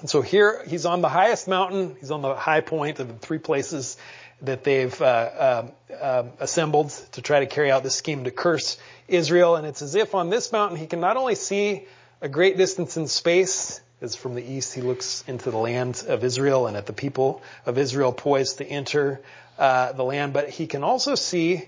And 0.00 0.10
so 0.10 0.20
here 0.20 0.62
he's 0.66 0.84
on 0.84 1.00
the 1.00 1.08
highest 1.08 1.46
mountain. 1.48 1.96
He's 2.00 2.10
on 2.10 2.22
the 2.22 2.34
high 2.34 2.60
point 2.60 3.00
of 3.00 3.08
the 3.08 3.14
three 3.14 3.38
places 3.38 3.96
that 4.42 4.64
they've 4.64 5.00
uh, 5.00 5.64
uh, 6.00 6.24
assembled 6.40 6.90
to 7.12 7.22
try 7.22 7.40
to 7.40 7.46
carry 7.46 7.70
out 7.70 7.82
this 7.82 7.94
scheme 7.94 8.24
to 8.24 8.30
curse 8.30 8.76
Israel. 9.08 9.56
And 9.56 9.66
it's 9.66 9.80
as 9.82 9.94
if 9.94 10.14
on 10.14 10.28
this 10.28 10.52
mountain 10.52 10.76
he 10.76 10.86
can 10.86 11.00
not 11.00 11.16
only 11.16 11.34
see 11.34 11.86
a 12.20 12.28
great 12.28 12.56
distance 12.56 12.96
in 12.96 13.06
space, 13.06 13.80
as 14.04 14.14
from 14.14 14.34
the 14.34 14.44
east 14.44 14.74
he 14.74 14.82
looks 14.82 15.24
into 15.26 15.50
the 15.50 15.56
land 15.56 16.04
of 16.06 16.22
Israel 16.22 16.66
and 16.66 16.76
at 16.76 16.86
the 16.86 16.92
people 16.92 17.42
of 17.64 17.78
Israel 17.78 18.12
poised 18.12 18.58
to 18.58 18.64
enter 18.64 19.20
uh, 19.58 19.92
the 19.92 20.04
land, 20.04 20.32
but 20.32 20.50
he 20.50 20.66
can 20.66 20.84
also 20.84 21.14
see 21.14 21.66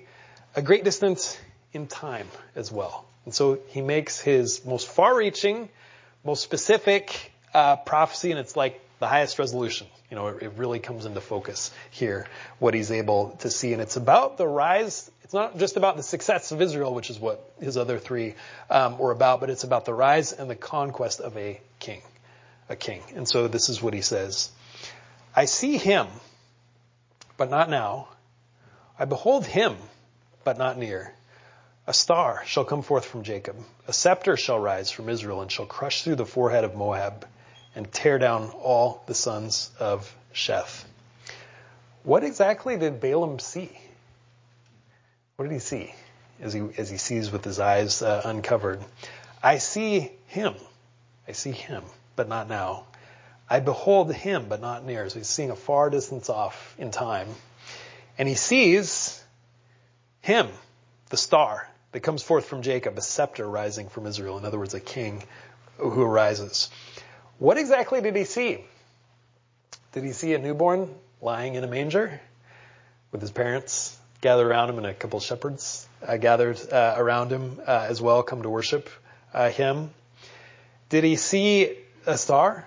a 0.55 0.63
great 0.63 0.85
distance 0.85 1.39
in 1.73 1.87
time 1.87 2.29
as 2.55 2.71
well. 2.71 3.05
And 3.25 3.35
so 3.35 3.59
he 3.69 3.81
makes 3.81 4.21
his 4.21 4.65
most 4.65 4.87
far-reaching, 4.87 5.69
most 6.25 6.43
specific 6.43 7.33
uh, 7.55 7.77
prophecy, 7.77 8.31
and 8.31 8.39
it's 8.39 8.55
like 8.55 8.81
the 8.99 9.07
highest 9.07 9.39
resolution. 9.39 9.87
You 10.11 10.17
know, 10.17 10.29
it, 10.29 10.43
it, 10.43 10.53
really 10.57 10.79
comes 10.79 11.07
into 11.07 11.21
focus 11.21 11.71
here, 11.91 12.27
what 12.59 12.75
he's 12.75 12.93
able 12.93 13.31
to 13.41 13.51
see. 13.51 13.73
And 13.73 13.83
it's 13.83 13.97
about 13.97 14.37
the 14.37 14.47
rise, 14.47 15.11
it's 15.25 15.35
not 15.35 15.59
just 15.59 15.77
about 15.77 15.97
the 15.97 16.03
success 16.03 16.53
of 16.53 16.63
Israel, 16.63 16.95
which 16.95 17.11
is 17.11 17.19
what 17.19 17.51
his 17.61 17.77
other 17.77 17.99
three 17.99 18.35
um, 18.71 18.99
were 18.99 19.11
about, 19.11 19.41
but 19.41 19.51
it's 19.51 19.65
about 19.65 19.85
the 19.85 19.95
rise 19.95 20.33
and 20.33 20.49
the 20.49 20.55
conquest 20.55 21.21
of 21.21 21.37
a 21.37 21.61
king. 21.81 22.03
A 22.69 22.77
king. 22.77 23.03
And 23.15 23.29
so 23.29 23.49
this 23.49 23.69
is 23.69 23.83
what 23.83 23.95
he 23.95 24.03
says. 24.03 24.51
I 25.35 25.45
see 25.45 25.77
him, 25.77 26.07
but 27.37 27.51
not 27.51 27.71
now. 27.71 28.09
I 28.99 29.05
behold 29.05 29.47
him, 29.47 29.77
but 30.45 30.59
not 30.59 30.79
near. 30.79 31.13
A 31.87 31.95
star 31.95 32.43
shall 32.47 32.65
come 32.65 32.83
forth 32.83 33.05
from 33.05 33.23
Jacob. 33.23 33.57
A 33.87 33.93
scepter 33.93 34.37
shall 34.37 34.59
rise 34.59 34.91
from 34.91 35.09
Israel 35.09 35.43
and 35.43 35.53
shall 35.53 35.67
crush 35.67 36.03
through 36.03 36.17
the 36.17 36.27
forehead 36.27 36.65
of 36.65 36.75
Moab 36.75 37.27
and 37.77 37.93
tear 37.93 38.19
down 38.19 38.51
all 38.51 39.05
the 39.07 39.15
sons 39.15 39.71
of 39.79 40.13
Sheth. 40.35 40.85
What 42.03 42.25
exactly 42.25 42.77
did 42.77 43.01
Balaam 43.01 43.39
see? 43.39 43.71
What 45.37 45.45
did 45.45 45.53
he 45.53 45.61
see 45.61 45.95
as 46.41 46.55
he, 46.55 46.67
as 46.79 46.91
he 46.91 46.97
sees 46.97 47.31
with 47.31 47.45
his 47.45 47.61
eyes 47.61 48.03
uh, 48.03 48.23
uncovered? 48.25 48.83
I 49.43 49.59
see 49.59 50.11
him. 50.29 50.55
I 51.29 51.33
see 51.33 51.53
him, 51.53 51.85
but 52.17 52.29
not 52.29 52.49
now. 52.49 52.87
I 53.49 53.61
behold 53.61 54.13
him, 54.13 54.47
but 54.49 54.61
not 54.61 54.85
near. 54.85 55.09
So 55.09 55.19
he's 55.19 55.29
seeing 55.29 55.51
a 55.51 55.57
far 55.57 55.91
distance 55.91 56.29
off 56.29 56.75
in 56.79 56.91
time. 56.91 57.29
And 58.19 58.29
he 58.29 58.35
sees 58.35 59.23
him, 60.21 60.49
the 61.11 61.17
star 61.17 61.69
that 61.93 62.01
comes 62.01 62.23
forth 62.23 62.47
from 62.47 62.63
Jacob, 62.63 62.99
a 62.99 63.03
scepter 63.03 63.49
rising 63.49 63.89
from 63.89 64.07
Israel. 64.07 64.39
In 64.39 64.45
other 64.45 64.59
words, 64.59 64.75
a 64.75 64.81
king 64.81 65.23
who 65.79 66.03
arises. 66.03 66.71
What 67.39 67.59
exactly 67.59 68.01
did 68.01 68.17
he 68.17 68.25
see? 68.25 68.65
Did 69.93 70.05
he 70.05 70.13
see 70.13 70.35
a 70.35 70.39
newborn 70.39 70.93
lying 71.21 71.55
in 71.55 71.63
a 71.63 71.67
manger 71.67 72.21
with 73.13 73.21
his 73.21 73.31
parents 73.31 73.97
gathered 74.21 74.47
around 74.47 74.71
him 74.71 74.79
and 74.79 74.87
a 74.87 74.95
couple 74.95 75.19
of 75.19 75.23
shepherds 75.23 75.87
uh, 76.07 76.17
gathered 76.17 76.61
uh, 76.73 76.95
around 76.97 77.31
him 77.31 77.61
uh, 77.67 77.87
as 77.89 78.01
well, 78.03 78.23
come 78.23 78.43
to 78.43 78.51
worship 78.51 78.91
uh, 79.33 79.51
him? 79.51 79.91
Did 80.89 81.05
he 81.05 81.17
see 81.17 81.77
a 82.07 82.17
star 82.17 82.65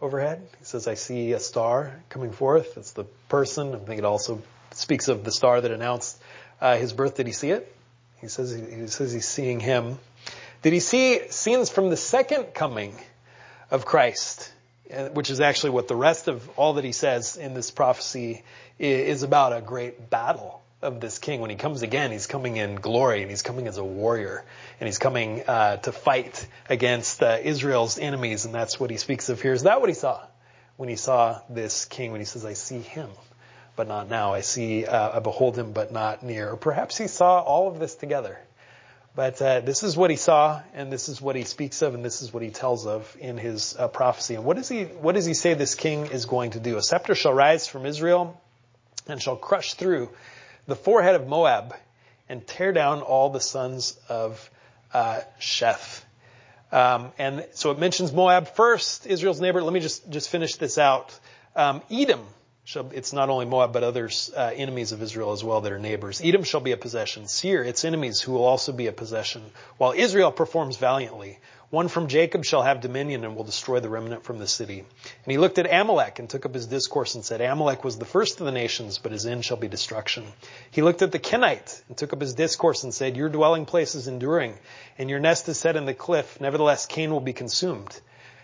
overhead? 0.00 0.46
He 0.58 0.64
says, 0.64 0.86
I 0.86 0.94
see 0.94 1.32
a 1.32 1.40
star 1.40 2.02
coming 2.08 2.32
forth. 2.32 2.76
It's 2.76 2.92
the 2.92 3.04
person. 3.28 3.74
I 3.74 3.78
think 3.78 3.98
it 3.98 4.04
also 4.04 4.42
speaks 4.72 5.08
of 5.08 5.24
the 5.24 5.32
star 5.32 5.60
that 5.60 5.70
announced 5.70 6.20
uh, 6.60 6.76
his 6.76 6.92
birth. 6.92 7.16
Did 7.16 7.26
he 7.26 7.32
see 7.32 7.50
it? 7.50 7.74
He 8.20 8.28
says, 8.28 8.52
he 8.52 8.86
says 8.88 9.12
he's 9.12 9.28
seeing 9.28 9.60
him. 9.60 9.98
Did 10.62 10.72
he 10.72 10.80
see 10.80 11.20
scenes 11.30 11.70
from 11.70 11.88
the 11.88 11.96
second 11.96 12.52
coming 12.52 12.94
of 13.70 13.86
Christ, 13.86 14.52
which 15.12 15.30
is 15.30 15.40
actually 15.40 15.70
what 15.70 15.88
the 15.88 15.96
rest 15.96 16.28
of 16.28 16.46
all 16.58 16.74
that 16.74 16.84
he 16.84 16.92
says 16.92 17.36
in 17.36 17.54
this 17.54 17.70
prophecy 17.70 18.42
is 18.78 19.22
about 19.22 19.56
a 19.56 19.62
great 19.62 20.10
battle 20.10 20.59
of 20.82 21.00
this 21.00 21.18
king. 21.18 21.40
When 21.40 21.50
he 21.50 21.56
comes 21.56 21.82
again, 21.82 22.10
he's 22.10 22.26
coming 22.26 22.56
in 22.56 22.76
glory 22.76 23.22
and 23.22 23.30
he's 23.30 23.42
coming 23.42 23.68
as 23.68 23.76
a 23.76 23.84
warrior 23.84 24.44
and 24.78 24.86
he's 24.86 24.98
coming 24.98 25.42
uh, 25.46 25.76
to 25.78 25.92
fight 25.92 26.46
against 26.68 27.22
uh, 27.22 27.38
Israel's 27.42 27.98
enemies. 27.98 28.44
And 28.44 28.54
that's 28.54 28.80
what 28.80 28.90
he 28.90 28.96
speaks 28.96 29.28
of 29.28 29.40
here. 29.40 29.52
Is 29.52 29.64
that 29.64 29.80
what 29.80 29.88
he 29.88 29.94
saw 29.94 30.20
when 30.76 30.88
he 30.88 30.96
saw 30.96 31.40
this 31.50 31.84
king? 31.84 32.12
When 32.12 32.20
he 32.20 32.24
says, 32.24 32.44
I 32.44 32.54
see 32.54 32.80
him, 32.80 33.10
but 33.76 33.88
not 33.88 34.08
now. 34.08 34.32
I 34.32 34.40
see, 34.40 34.86
uh, 34.86 35.16
I 35.16 35.20
behold 35.20 35.56
him, 35.56 35.72
but 35.72 35.92
not 35.92 36.22
near. 36.22 36.50
Or 36.50 36.56
perhaps 36.56 36.96
he 36.96 37.08
saw 37.08 37.40
all 37.40 37.68
of 37.68 37.78
this 37.78 37.94
together. 37.94 38.38
But 39.14 39.42
uh, 39.42 39.60
this 39.60 39.82
is 39.82 39.96
what 39.96 40.10
he 40.10 40.16
saw, 40.16 40.62
and 40.72 40.90
this 40.92 41.08
is 41.08 41.20
what 41.20 41.34
he 41.34 41.42
speaks 41.42 41.82
of, 41.82 41.94
and 41.94 42.04
this 42.04 42.22
is 42.22 42.32
what 42.32 42.44
he 42.44 42.50
tells 42.50 42.86
of 42.86 43.16
in 43.18 43.38
his 43.38 43.74
uh, 43.76 43.88
prophecy. 43.88 44.36
And 44.36 44.44
what 44.44 44.56
does 44.56 44.68
he 44.68 44.84
what 44.84 45.16
does 45.16 45.26
he 45.26 45.34
say 45.34 45.54
this 45.54 45.74
king 45.74 46.06
is 46.06 46.26
going 46.26 46.52
to 46.52 46.60
do? 46.60 46.76
A 46.76 46.82
scepter 46.82 47.16
shall 47.16 47.34
rise 47.34 47.66
from 47.66 47.86
Israel, 47.86 48.40
and 49.08 49.20
shall 49.20 49.36
crush 49.36 49.74
through 49.74 50.10
the 50.70 50.76
forehead 50.76 51.14
of 51.14 51.26
Moab, 51.26 51.74
and 52.28 52.46
tear 52.46 52.72
down 52.72 53.02
all 53.02 53.30
the 53.30 53.40
sons 53.40 53.98
of 54.08 54.50
uh, 54.94 55.20
Sheth. 55.40 56.02
Um, 56.72 57.12
and 57.18 57.46
so 57.52 57.70
it 57.72 57.78
mentions 57.78 58.12
Moab 58.12 58.48
first, 58.54 59.06
Israel's 59.06 59.40
neighbor. 59.40 59.62
Let 59.62 59.72
me 59.72 59.80
just 59.80 60.08
just 60.10 60.28
finish 60.28 60.56
this 60.56 60.78
out. 60.78 61.18
Um, 61.56 61.82
Edom 61.90 62.24
it's 62.76 63.12
not 63.12 63.30
only 63.30 63.46
Moab, 63.46 63.72
but 63.72 63.82
others, 63.82 64.30
uh, 64.36 64.52
enemies 64.54 64.92
of 64.92 65.02
Israel 65.02 65.32
as 65.32 65.42
well 65.42 65.60
that 65.60 65.72
are 65.72 65.78
neighbors. 65.78 66.20
Edom 66.22 66.44
shall 66.44 66.60
be 66.60 66.72
a 66.72 66.76
possession. 66.76 67.26
Seir, 67.26 67.62
its 67.62 67.84
enemies, 67.84 68.20
who 68.20 68.32
will 68.32 68.44
also 68.44 68.72
be 68.72 68.86
a 68.86 68.92
possession. 68.92 69.42
While 69.76 69.92
Israel 69.92 70.30
performs 70.30 70.76
valiantly, 70.76 71.38
one 71.70 71.88
from 71.88 72.08
Jacob 72.08 72.44
shall 72.44 72.62
have 72.62 72.80
dominion 72.80 73.24
and 73.24 73.36
will 73.36 73.44
destroy 73.44 73.78
the 73.80 73.88
remnant 73.88 74.24
from 74.24 74.38
the 74.38 74.48
city. 74.48 74.80
And 74.80 75.32
he 75.32 75.38
looked 75.38 75.58
at 75.58 75.72
Amalek 75.72 76.18
and 76.18 76.28
took 76.28 76.44
up 76.44 76.52
his 76.52 76.66
discourse 76.66 77.14
and 77.14 77.24
said, 77.24 77.40
Amalek 77.40 77.84
was 77.84 77.96
the 77.96 78.04
first 78.04 78.40
of 78.40 78.46
the 78.46 78.52
nations, 78.52 78.98
but 78.98 79.12
his 79.12 79.24
end 79.24 79.44
shall 79.44 79.56
be 79.56 79.68
destruction. 79.68 80.24
He 80.72 80.82
looked 80.82 81.02
at 81.02 81.12
the 81.12 81.20
Kenite 81.20 81.82
and 81.88 81.96
took 81.96 82.12
up 82.12 82.20
his 82.20 82.34
discourse 82.34 82.82
and 82.82 82.92
said, 82.92 83.16
Your 83.16 83.28
dwelling 83.28 83.66
place 83.66 83.94
is 83.94 84.08
enduring, 84.08 84.58
and 84.98 85.08
your 85.08 85.20
nest 85.20 85.48
is 85.48 85.58
set 85.58 85.76
in 85.76 85.86
the 85.86 85.94
cliff. 85.94 86.40
Nevertheless, 86.40 86.86
Cain 86.86 87.12
will 87.12 87.20
be 87.20 87.32
consumed. 87.32 88.00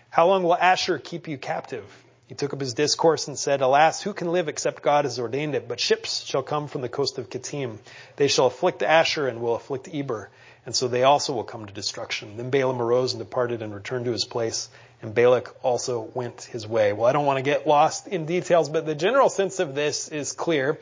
How 0.09 0.27
long 0.27 0.43
will 0.43 0.55
Asshur 0.55 1.03
keep 1.03 1.27
you 1.27 1.37
captive? 1.37 1.85
He 2.27 2.35
took 2.35 2.53
up 2.53 2.59
his 2.59 2.73
discourse 2.73 3.27
and 3.27 3.39
said, 3.39 3.61
Alas, 3.61 4.01
who 4.01 4.13
can 4.13 4.31
live 4.31 4.49
except 4.49 4.83
God 4.83 5.05
has 5.05 5.17
ordained 5.17 5.55
it? 5.55 5.67
But 5.67 5.79
ships 5.79 6.25
shall 6.25 6.43
come 6.43 6.67
from 6.67 6.81
the 6.81 6.89
coast 6.89 7.17
of 7.17 7.29
Kittim. 7.29 7.77
They 8.17 8.27
shall 8.27 8.47
afflict 8.47 8.81
Asshur 8.81 9.29
and 9.29 9.41
will 9.41 9.55
afflict 9.55 9.87
Eber. 9.93 10.29
And 10.65 10.75
so 10.75 10.89
they 10.89 11.03
also 11.03 11.33
will 11.33 11.45
come 11.45 11.65
to 11.65 11.73
destruction. 11.73 12.35
Then 12.35 12.49
Balaam 12.49 12.81
arose 12.81 13.13
and 13.13 13.23
departed 13.23 13.61
and 13.61 13.73
returned 13.73 14.03
to 14.05 14.11
his 14.11 14.25
place. 14.25 14.67
And 15.01 15.15
Balak 15.15 15.55
also 15.63 16.01
went 16.13 16.43
his 16.43 16.67
way. 16.67 16.91
Well, 16.91 17.05
I 17.05 17.13
don't 17.13 17.25
want 17.25 17.37
to 17.37 17.43
get 17.43 17.65
lost 17.65 18.07
in 18.07 18.25
details, 18.25 18.67
but 18.67 18.85
the 18.85 18.95
general 18.95 19.29
sense 19.29 19.59
of 19.59 19.75
this 19.75 20.09
is 20.09 20.33
clear. 20.33 20.79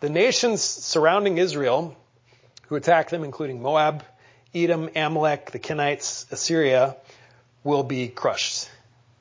The 0.00 0.08
nations 0.08 0.62
surrounding 0.62 1.36
Israel, 1.36 1.94
who 2.68 2.76
attack 2.76 3.10
them, 3.10 3.24
including 3.24 3.60
Moab, 3.60 4.04
Edom, 4.54 4.88
Amalek, 4.96 5.50
the 5.50 5.58
Kenites, 5.58 6.30
Assyria, 6.32 6.96
will 7.64 7.82
be 7.82 8.08
crushed 8.08 8.70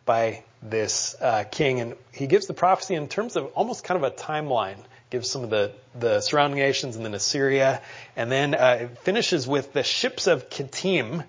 by 0.05 0.43
this 0.69 1.15
uh, 1.21 1.43
king, 1.49 1.79
and 1.79 1.95
he 2.11 2.27
gives 2.27 2.47
the 2.47 2.53
prophecy 2.53 2.95
in 2.95 3.07
terms 3.07 3.35
of 3.35 3.45
almost 3.55 3.83
kind 3.83 4.03
of 4.03 4.11
a 4.11 4.15
timeline. 4.15 4.77
Gives 5.11 5.29
some 5.29 5.43
of 5.43 5.49
the 5.49 5.71
the 5.97 6.19
surrounding 6.21 6.59
nations 6.59 6.95
and 6.95 7.05
then 7.05 7.13
Assyria, 7.13 7.81
and 8.15 8.31
then 8.31 8.55
uh, 8.55 8.77
it 8.81 8.97
finishes 8.99 9.47
with 9.47 9.71
the 9.71 9.83
ships 9.83 10.25
of 10.25 10.49
Kittim, 10.49 11.23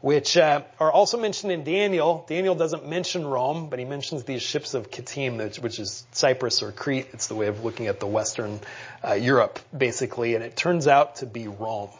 which 0.00 0.36
uh, 0.36 0.62
are 0.78 0.92
also 0.92 1.18
mentioned 1.20 1.52
in 1.52 1.64
Daniel. 1.64 2.24
Daniel 2.28 2.54
doesn't 2.54 2.88
mention 2.88 3.26
Rome, 3.26 3.68
but 3.68 3.80
he 3.80 3.84
mentions 3.84 4.22
these 4.22 4.42
ships 4.42 4.74
of 4.74 4.90
Kittim, 4.90 5.60
which 5.60 5.80
is 5.80 6.06
Cyprus 6.12 6.62
or 6.62 6.70
Crete. 6.70 7.08
It's 7.12 7.26
the 7.26 7.34
way 7.34 7.48
of 7.48 7.64
looking 7.64 7.88
at 7.88 7.98
the 7.98 8.06
Western 8.06 8.60
uh, 9.06 9.14
Europe, 9.14 9.58
basically, 9.76 10.36
and 10.36 10.44
it 10.44 10.56
turns 10.56 10.86
out 10.86 11.16
to 11.16 11.26
be 11.26 11.48
Rome 11.48 11.90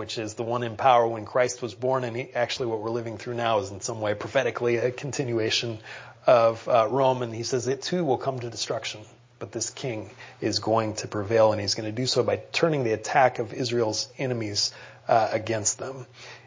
which 0.00 0.16
is 0.16 0.32
the 0.32 0.42
one 0.42 0.62
in 0.62 0.78
power 0.78 1.06
when 1.06 1.26
Christ 1.26 1.60
was 1.60 1.74
born, 1.74 2.04
and 2.04 2.16
he, 2.16 2.32
actually 2.32 2.68
what 2.68 2.80
we're 2.80 2.88
living 2.88 3.18
through 3.18 3.34
now 3.34 3.58
is 3.58 3.70
in 3.70 3.82
some 3.82 4.00
way 4.00 4.14
prophetically 4.14 4.76
a 4.76 4.90
continuation 4.90 5.78
of 6.26 6.66
uh, 6.66 6.88
Rome, 6.88 7.20
and 7.20 7.34
he 7.34 7.42
says 7.42 7.68
it 7.68 7.82
too 7.82 8.02
will 8.02 8.16
come 8.16 8.40
to 8.40 8.48
destruction. 8.48 9.02
But 9.38 9.52
this 9.52 9.68
king 9.68 10.08
is 10.40 10.58
going 10.58 10.94
to 10.94 11.06
prevail, 11.06 11.52
and 11.52 11.60
he's 11.60 11.74
going 11.74 11.84
to 11.84 11.94
do 11.94 12.06
so 12.06 12.22
by 12.22 12.36
turning 12.50 12.82
the 12.82 12.94
attack 12.94 13.40
of 13.40 13.52
Israel's 13.52 14.08
enemies 14.16 14.72
uh, 15.06 15.28
against 15.32 15.78
them. 15.78 16.06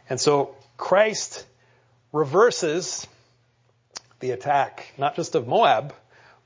And 0.10 0.20
so 0.20 0.56
Christ 0.76 1.46
reverses 2.12 3.06
the 4.20 4.32
attack, 4.32 4.92
not 4.98 5.16
just 5.16 5.36
of 5.36 5.48
Moab, 5.48 5.94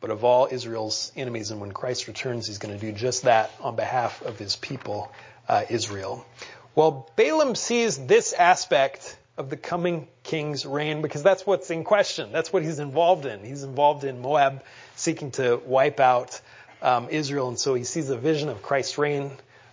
but 0.01 0.09
of 0.09 0.25
all 0.25 0.49
Israel's 0.51 1.13
enemies. 1.15 1.51
And 1.51 1.61
when 1.61 1.71
Christ 1.71 2.09
returns, 2.09 2.47
he's 2.47 2.57
going 2.57 2.77
to 2.77 2.85
do 2.85 2.91
just 2.91 3.23
that 3.23 3.49
on 3.61 3.77
behalf 3.77 4.21
of 4.23 4.37
his 4.37 4.57
people, 4.57 5.09
uh, 5.47 5.63
Israel. 5.69 6.25
Well, 6.77 7.09
Balaam 7.15 7.55
sees 7.55 7.97
this 7.97 8.33
aspect 8.33 9.17
of 9.35 9.49
the 9.49 9.57
coming 9.57 10.07
king's 10.21 10.63
reign 10.63 11.01
because 11.01 11.23
that's 11.23 11.43
what's 11.43 11.71
in 11.71 11.83
question. 11.83 12.31
That's 12.31 12.53
what 12.53 12.61
he's 12.61 12.77
involved 12.77 13.25
in. 13.25 13.43
He's 13.43 13.63
involved 13.63 14.03
in 14.03 14.21
Moab 14.21 14.63
seeking 14.95 15.31
to 15.31 15.59
wipe 15.65 15.99
out 15.99 16.39
um, 16.83 17.07
Israel, 17.09 17.47
and 17.47 17.57
so 17.57 17.73
he 17.73 17.83
sees 17.83 18.11
a 18.11 18.15
vision 18.15 18.49
of 18.49 18.61
Christ's 18.61 18.99
reign, 18.99 19.31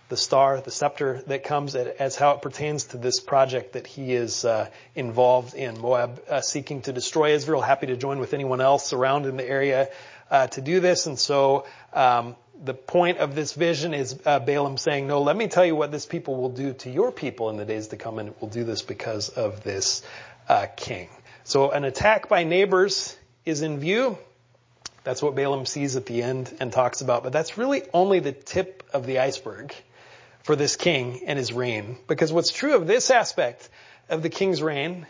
the 0.09 0.17
star, 0.17 0.59
the 0.61 0.71
scepter 0.71 1.21
that 1.27 1.43
comes 1.43 1.75
as 1.75 2.15
how 2.15 2.31
it 2.31 2.41
pertains 2.41 2.85
to 2.85 2.97
this 2.97 3.19
project 3.19 3.73
that 3.73 3.85
he 3.85 4.11
is 4.11 4.43
uh, 4.43 4.67
involved 4.95 5.53
in. 5.53 5.79
Moab 5.79 6.23
uh, 6.27 6.41
seeking 6.41 6.81
to 6.81 6.91
destroy 6.91 7.35
Israel, 7.35 7.61
happy 7.61 7.85
to 7.85 7.97
join 7.97 8.17
with 8.17 8.33
anyone 8.33 8.61
else 8.61 8.93
around 8.93 9.27
in 9.27 9.37
the 9.37 9.47
area 9.47 9.89
uh, 10.31 10.47
to 10.47 10.59
do 10.59 10.79
this, 10.79 11.05
and 11.05 11.19
so 11.19 11.67
um, 11.93 12.35
the 12.63 12.73
point 12.73 13.17
of 13.17 13.35
this 13.35 13.53
vision 13.53 13.93
is 13.93 14.19
uh, 14.25 14.39
Balaam 14.39 14.77
saying, 14.77 15.07
no, 15.07 15.21
let 15.21 15.35
me 15.35 15.47
tell 15.47 15.65
you 15.65 15.75
what 15.75 15.91
this 15.91 16.05
people 16.05 16.35
will 16.37 16.49
do 16.49 16.73
to 16.73 16.89
your 16.89 17.11
people 17.11 17.49
in 17.49 17.57
the 17.57 17.65
days 17.65 17.87
to 17.87 17.97
come, 17.97 18.19
and 18.19 18.29
it 18.29 18.41
will 18.41 18.47
do 18.47 18.63
this 18.63 18.81
because 18.81 19.29
of 19.29 19.63
this 19.63 20.01
uh, 20.47 20.67
king. 20.75 21.09
So 21.43 21.71
an 21.71 21.83
attack 21.83 22.29
by 22.29 22.43
neighbors 22.43 23.15
is 23.45 23.61
in 23.61 23.79
view. 23.79 24.17
That's 25.03 25.21
what 25.21 25.35
Balaam 25.35 25.65
sees 25.65 25.95
at 25.95 26.07
the 26.07 26.23
end 26.23 26.51
and 26.59 26.71
talks 26.73 27.01
about, 27.01 27.23
but 27.23 27.31
that's 27.31 27.57
really 27.57 27.83
only 27.93 28.19
the 28.19 28.31
tip 28.31 28.83
of 28.93 29.05
the 29.05 29.19
iceberg 29.19 29.73
for 30.43 30.55
this 30.55 30.75
king 30.75 31.21
and 31.27 31.37
his 31.37 31.53
reign. 31.53 31.97
Because 32.07 32.33
what's 32.33 32.51
true 32.51 32.75
of 32.75 32.87
this 32.87 33.11
aspect 33.11 33.69
of 34.09 34.23
the 34.23 34.29
king's 34.29 34.61
reign 34.61 35.05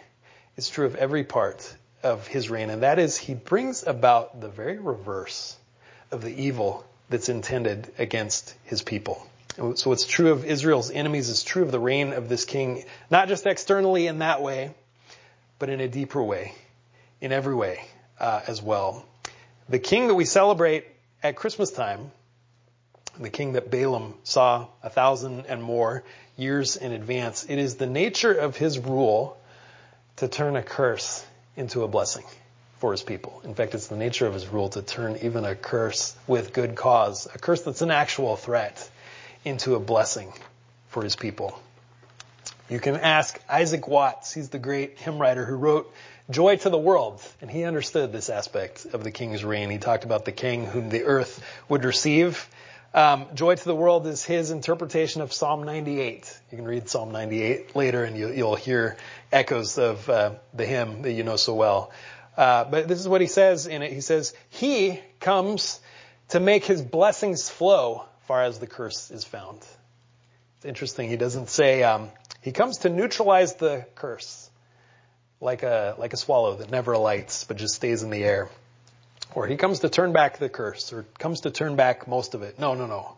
is 0.58 0.68
true 0.68 0.86
of 0.86 0.96
every 0.96 1.24
part 1.24 1.74
of 2.04 2.28
his 2.28 2.50
reign, 2.50 2.70
and 2.70 2.84
that 2.84 3.00
is 3.00 3.18
he 3.18 3.34
brings 3.34 3.86
about 3.86 4.40
the 4.42 4.48
very 4.48 4.78
reverse 4.78 5.56
of 6.12 6.22
the 6.22 6.44
evil 6.44 6.86
that's 7.10 7.30
intended 7.30 7.92
against 7.98 8.56
his 8.64 8.82
people. 8.82 9.26
So 9.58 9.90
what's 9.90 10.06
true 10.06 10.32
of 10.32 10.44
Israel's 10.44 10.92
enemies 10.92 11.30
is 11.30 11.44
true 11.44 11.64
of 11.64 11.72
the 11.72 11.80
reign 11.80 12.12
of 12.12 12.28
this 12.28 12.44
king, 12.44 12.84
not 13.10 13.30
just 13.30 13.46
externally 13.46 14.08
in 14.08 14.20
that 14.20 14.42
way, 14.42 14.74
but 15.60 15.70
in 15.70 15.80
a 15.80 15.88
deeper 15.88 16.22
way, 16.22 16.54
in 17.22 17.32
every 17.32 17.56
way 17.56 17.80
uh, 18.20 18.42
as 18.48 18.62
well. 18.62 19.06
The 19.70 19.80
king 19.80 20.08
that 20.08 20.16
we 20.16 20.26
celebrate 20.26 20.86
at 21.24 21.38
Christmas 21.38 21.72
time, 21.72 22.12
the 23.18 23.30
king 23.30 23.54
that 23.54 23.72
Balaam 23.72 24.16
saw 24.24 24.68
a 24.84 24.90
thousand 24.90 25.46
and 25.48 25.64
more 25.64 26.04
years 26.36 26.76
in 26.76 26.92
advance, 26.92 27.46
it 27.48 27.58
is 27.58 27.76
the 27.76 27.88
nature 27.88 28.34
of 28.34 28.58
his 28.58 28.78
rule 28.78 29.38
to 30.18 30.28
turn 30.28 30.58
a 30.58 30.64
curse 30.64 31.26
into 31.56 31.84
a 31.84 31.88
blessing 31.88 32.26
for 32.80 32.92
his 32.92 33.04
people. 33.04 33.42
In 33.44 33.56
fact, 33.56 33.74
it's 33.74 33.88
the 33.88 33.96
nature 33.96 34.28
of 34.28 34.34
his 34.34 34.48
rule 34.48 34.70
to 34.70 34.82
turn 34.82 35.18
even 35.22 35.46
a 35.46 35.56
curse 35.56 36.16
with 36.28 36.54
good 36.54 36.76
cause, 36.76 37.28
a 37.34 37.38
curse 37.38 37.62
that's 37.62 37.82
an 37.82 37.92
actual 37.92 38.36
threat, 38.36 38.90
into 39.44 39.76
a 39.76 39.80
blessing 39.80 40.34
for 40.90 41.04
his 41.04 41.16
people. 41.16 41.58
You 42.70 42.80
can 42.80 42.96
ask 42.96 43.40
Isaac 43.48 43.88
Watts, 43.88 44.34
he's 44.34 44.50
the 44.50 44.60
great 44.60 44.98
hymn 44.98 45.20
writer 45.20 45.46
who 45.46 45.56
wrote 45.56 45.94
Joy 46.32 46.56
to 46.58 46.70
the 46.72 46.78
World, 46.78 47.22
and 47.40 47.52
he 47.52 47.64
understood 47.64 48.12
this 48.12 48.32
aspect 48.32 48.88
of 48.92 49.04
the 49.04 49.12
king's 49.12 49.44
reign. 49.44 49.70
He 49.70 49.78
talked 49.78 50.04
about 50.04 50.26
the 50.26 50.32
king 50.32 50.66
whom 50.66 50.90
the 50.90 51.04
earth 51.04 51.44
would 51.70 51.86
receive. 51.86 52.50
Um, 52.96 53.28
Joy 53.36 53.56
to 53.56 53.66
the 53.66 53.76
World 53.76 54.08
is 54.08 54.24
his 54.24 54.50
interpretation 54.50 55.22
of 55.22 55.34
Psalm 55.34 55.64
98. 55.64 56.40
You 56.50 56.58
can 56.58 56.66
read 56.66 56.90
Psalm 56.90 57.12
98 57.12 57.76
later 57.76 58.04
and 58.04 58.18
you, 58.18 58.30
will 58.44 58.56
hear 58.56 58.98
echoes 59.32 59.78
of 59.78 60.10
uh, 60.10 60.32
the 60.54 60.66
hymn 60.66 61.04
that 61.04 61.12
you 61.12 61.24
know 61.24 61.36
so 61.36 61.54
well. 61.54 61.92
Uh, 62.38 62.66
but 62.66 62.88
this 62.88 63.00
is 63.00 63.08
what 63.08 63.22
he 63.22 63.28
says 63.28 63.68
in 63.68 63.82
it. 63.82 63.92
He 63.92 64.02
says, 64.02 64.34
He 64.50 65.00
comes 65.20 65.80
to 66.30 66.40
make 66.40 66.66
his 66.66 66.82
blessings 66.82 67.50
flow 67.50 68.06
far 68.28 68.44
as 68.44 68.60
the 68.60 68.68
curse 68.68 69.12
is 69.12 69.24
found. 69.24 69.60
It's 70.58 70.66
interesting. 70.66 71.10
He 71.10 71.18
doesn't 71.18 71.50
say, 71.50 71.84
um, 71.84 72.10
He 72.42 72.52
comes 72.52 72.80
to 72.80 72.90
neutralize 72.90 73.56
the 73.56 73.86
curse 73.96 74.50
like 75.40 75.64
a, 75.64 75.96
like 75.98 76.14
a 76.14 76.18
swallow 76.18 76.56
that 76.56 76.72
never 76.72 76.94
alights 76.94 77.44
but 77.44 77.58
just 77.58 77.76
stays 77.76 78.04
in 78.04 78.10
the 78.10 78.24
air. 78.24 78.50
Or 79.34 79.48
he 79.48 79.58
comes 79.58 79.80
to 79.80 79.90
turn 79.90 80.14
back 80.14 80.40
the 80.40 80.50
curse 80.50 80.94
or 80.94 81.06
comes 81.20 81.42
to 81.42 81.52
turn 81.52 81.76
back 81.76 82.08
most 82.08 82.36
of 82.36 82.42
it. 82.42 82.58
No, 82.58 82.74
no, 82.74 82.86
no. 82.86 83.16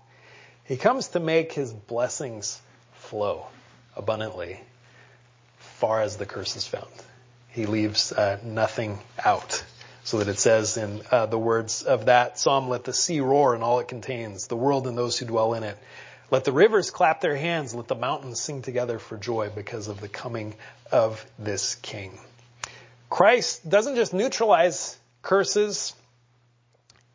He 0.65 0.75
comes 0.77 1.09
to 1.09 1.19
make 1.19 1.53
his 1.53 1.71
blessings 1.71 2.59
flow 2.93 3.45
abundantly 3.95 4.59
far 5.57 6.01
as 6.01 6.17
the 6.17 6.25
curse 6.25 6.55
is 6.55 6.67
found 6.67 6.91
he 7.57 7.65
leaves 7.65 8.11
uh, 8.11 8.37
nothing 8.43 8.99
out. 9.25 9.63
So 10.03 10.19
that 10.19 10.29
it 10.29 10.39
says 10.39 10.77
in 10.77 11.01
uh, 11.11 11.25
the 11.25 11.39
words 11.39 11.81
of 11.81 12.05
that 12.05 12.39
psalm, 12.39 12.69
let 12.69 12.85
the 12.85 12.93
sea 12.93 13.19
roar 13.19 13.55
and 13.55 13.63
all 13.63 13.79
it 13.79 13.87
contains, 13.89 14.47
the 14.47 14.55
world 14.55 14.87
and 14.87 14.97
those 14.97 15.17
who 15.17 15.25
dwell 15.25 15.55
in 15.55 15.63
it. 15.63 15.77
Let 16.29 16.45
the 16.45 16.51
rivers 16.51 16.91
clap 16.91 17.19
their 17.19 17.35
hands, 17.35 17.73
let 17.73 17.87
the 17.87 17.95
mountains 17.95 18.39
sing 18.39 18.61
together 18.61 18.99
for 18.99 19.17
joy 19.17 19.49
because 19.53 19.87
of 19.87 19.99
the 19.99 20.07
coming 20.07 20.55
of 20.91 21.25
this 21.39 21.75
king. 21.75 22.17
Christ 23.09 23.67
doesn't 23.67 23.95
just 23.95 24.13
neutralize 24.13 24.95
curses, 25.21 25.93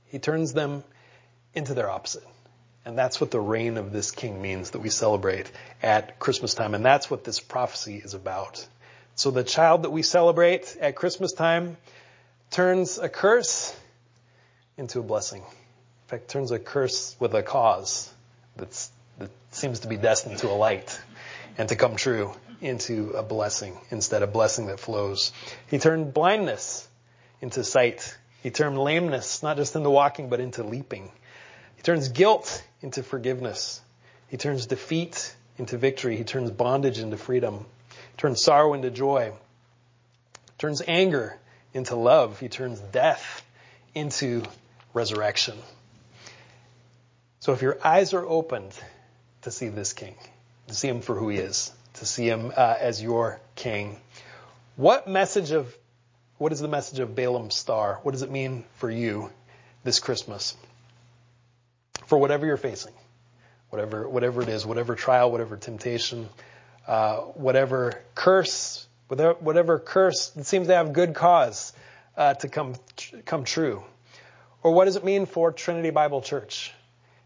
he 0.07 0.19
turns 0.19 0.53
them 0.53 0.83
into 1.55 1.73
their 1.73 1.89
opposite. 1.89 2.27
And 2.85 2.99
that's 2.99 3.21
what 3.21 3.31
the 3.31 3.41
reign 3.41 3.77
of 3.77 3.93
this 3.93 4.11
king 4.11 4.43
means 4.43 4.71
that 4.73 4.81
we 4.81 4.91
celebrate 4.91 5.51
at 5.83 6.19
Christmas 6.19 6.53
time. 6.55 6.75
And 6.75 6.85
that's 6.85 7.09
what 7.09 7.23
this 7.23 7.39
prophecy 7.39 8.03
is 8.05 8.15
about. 8.15 8.67
So 9.15 9.31
the 9.31 9.45
child 9.45 9.83
that 9.83 9.91
we 9.91 10.03
celebrate 10.03 10.77
at 10.81 10.97
Christmas 10.97 11.33
time 11.33 11.77
turns 12.51 12.99
a 12.99 13.09
curse 13.09 13.77
into 14.77 15.01
a 15.01 15.03
blessing. 15.03 15.43
In 15.43 16.09
fact, 16.09 16.29
turns 16.29 16.51
a 16.51 16.59
curse 16.59 17.15
with 17.21 17.35
a 17.35 17.43
cause 17.43 18.13
that 18.57 18.91
seems 19.51 19.81
to 19.81 19.89
be 19.89 19.97
destined 19.97 20.39
to 20.39 20.49
a 20.49 20.57
light 20.57 20.99
and 21.59 21.69
to 21.69 21.77
come 21.77 21.97
true 21.97 22.33
into 22.61 23.13
a 23.13 23.23
blessing 23.23 23.77
instead 23.91 24.23
of 24.23 24.33
blessing 24.33 24.67
that 24.69 24.81
flows. 24.81 25.33
He 25.69 25.79
turned 25.79 26.15
blindness 26.15 26.89
into 27.41 27.65
sight. 27.65 28.17
He 28.43 28.51
turned 28.51 28.79
lameness 28.79 29.43
not 29.43 29.57
just 29.57 29.77
into 29.77 29.91
walking 29.91 30.31
but 30.31 30.41
into 30.41 30.63
leaping. 30.63 31.11
He 31.77 31.83
turns 31.83 32.09
guilt 32.09 32.63
into 32.81 33.03
forgiveness. 33.03 33.81
He 34.29 34.37
turns 34.37 34.67
defeat 34.67 35.35
into 35.59 35.77
victory. 35.77 36.17
He 36.17 36.25
turns 36.25 36.51
bondage 36.51 36.99
into 36.99 37.19
freedom 37.19 37.67
turns 38.17 38.43
sorrow 38.43 38.75
into 38.75 38.91
joy, 38.91 39.33
turns 40.59 40.83
anger 40.87 41.39
into 41.75 41.97
love. 41.97 42.39
He 42.39 42.49
turns 42.49 42.79
death 42.81 43.43
into 43.95 44.43
resurrection. 44.95 45.57
So 47.41 47.53
if 47.53 47.63
your 47.63 47.79
eyes 47.85 48.15
are 48.15 48.25
opened 48.25 48.73
to 49.43 49.51
see 49.51 49.69
this 49.69 49.93
king, 49.93 50.15
to 50.69 50.75
see 50.75 50.89
him 50.89 51.01
for 51.01 51.17
who 51.17 51.29
he 51.29 51.39
is, 51.39 51.73
to 51.95 52.07
see 52.07 52.29
him 52.29 52.53
uh, 52.57 52.77
as 52.79 53.03
your 53.03 53.41
king, 53.57 53.99
what 54.77 55.09
message 55.09 55.51
of 55.51 55.75
what 56.39 56.53
is 56.53 56.61
the 56.61 56.69
message 56.69 56.99
of 56.99 57.15
Balaam's 57.15 57.55
star? 57.55 58.01
What 58.03 58.13
does 58.13 58.23
it 58.23 58.31
mean 58.31 58.65
for 58.77 58.91
you 58.91 59.31
this 59.85 60.01
Christmas? 60.01 60.57
For 62.07 62.19
whatever 62.19 62.47
you're 62.47 62.57
facing, 62.57 62.95
whatever 63.71 64.09
whatever 64.09 64.43
it 64.43 64.49
is, 64.49 64.67
whatever 64.67 64.95
trial, 64.95 65.31
whatever 65.31 65.57
temptation, 65.57 66.29
uh, 66.87 67.17
whatever 67.17 68.01
curse, 68.15 68.87
whatever, 69.09 69.35
whatever 69.41 69.79
curse 69.79 70.33
seems 70.43 70.67
to 70.69 70.75
have 70.75 70.93
good 70.93 71.15
cause 71.15 71.73
uh, 72.17 72.35
to 72.35 72.49
come 72.49 72.75
come 73.25 73.45
true. 73.45 73.83
Or 74.63 74.73
what 74.73 74.85
does 74.85 74.97
it 74.97 75.05
mean 75.05 75.27
for 75.27 75.53
Trinity 75.53 75.91
Bible 75.91 76.23
Church 76.23 76.73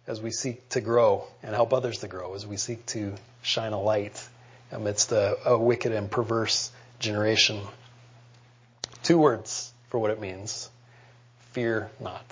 as 0.07 0.21
we 0.21 0.31
seek 0.31 0.69
to 0.71 0.81
grow 0.81 1.27
and 1.43 1.55
help 1.55 1.73
others 1.73 1.99
to 1.99 2.09
grow, 2.09 2.35
as 2.35 2.47
we 2.47 2.57
seek 2.57 2.87
to 2.87 3.15
shine 3.43 3.73
a 3.73 3.81
light 3.81 4.27
amidst 4.73 5.13
a, 5.13 5.37
a 5.45 5.59
wicked 5.59 5.93
and 5.93 6.11
perverse 6.11 6.71
generation? 6.99 7.61
Two 9.03 9.19
words 9.19 9.73
for 9.91 9.99
what 9.99 10.11
it 10.11 10.21
means. 10.21 10.71
Fear 11.53 11.91
not. 12.01 12.25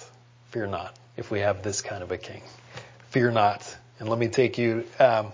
Fear 0.51 0.67
not 0.69 0.97
if 1.17 1.31
we 1.31 1.41
have 1.41 1.63
this 1.63 1.83
kind 1.83 2.03
of 2.03 2.11
a 2.11 2.19
king. 2.19 2.43
Fear 3.11 3.31
not. 3.31 3.77
And 3.99 4.09
let 4.09 4.19
me 4.19 4.29
take 4.29 4.59
you 4.59 4.85
um, 4.99 5.33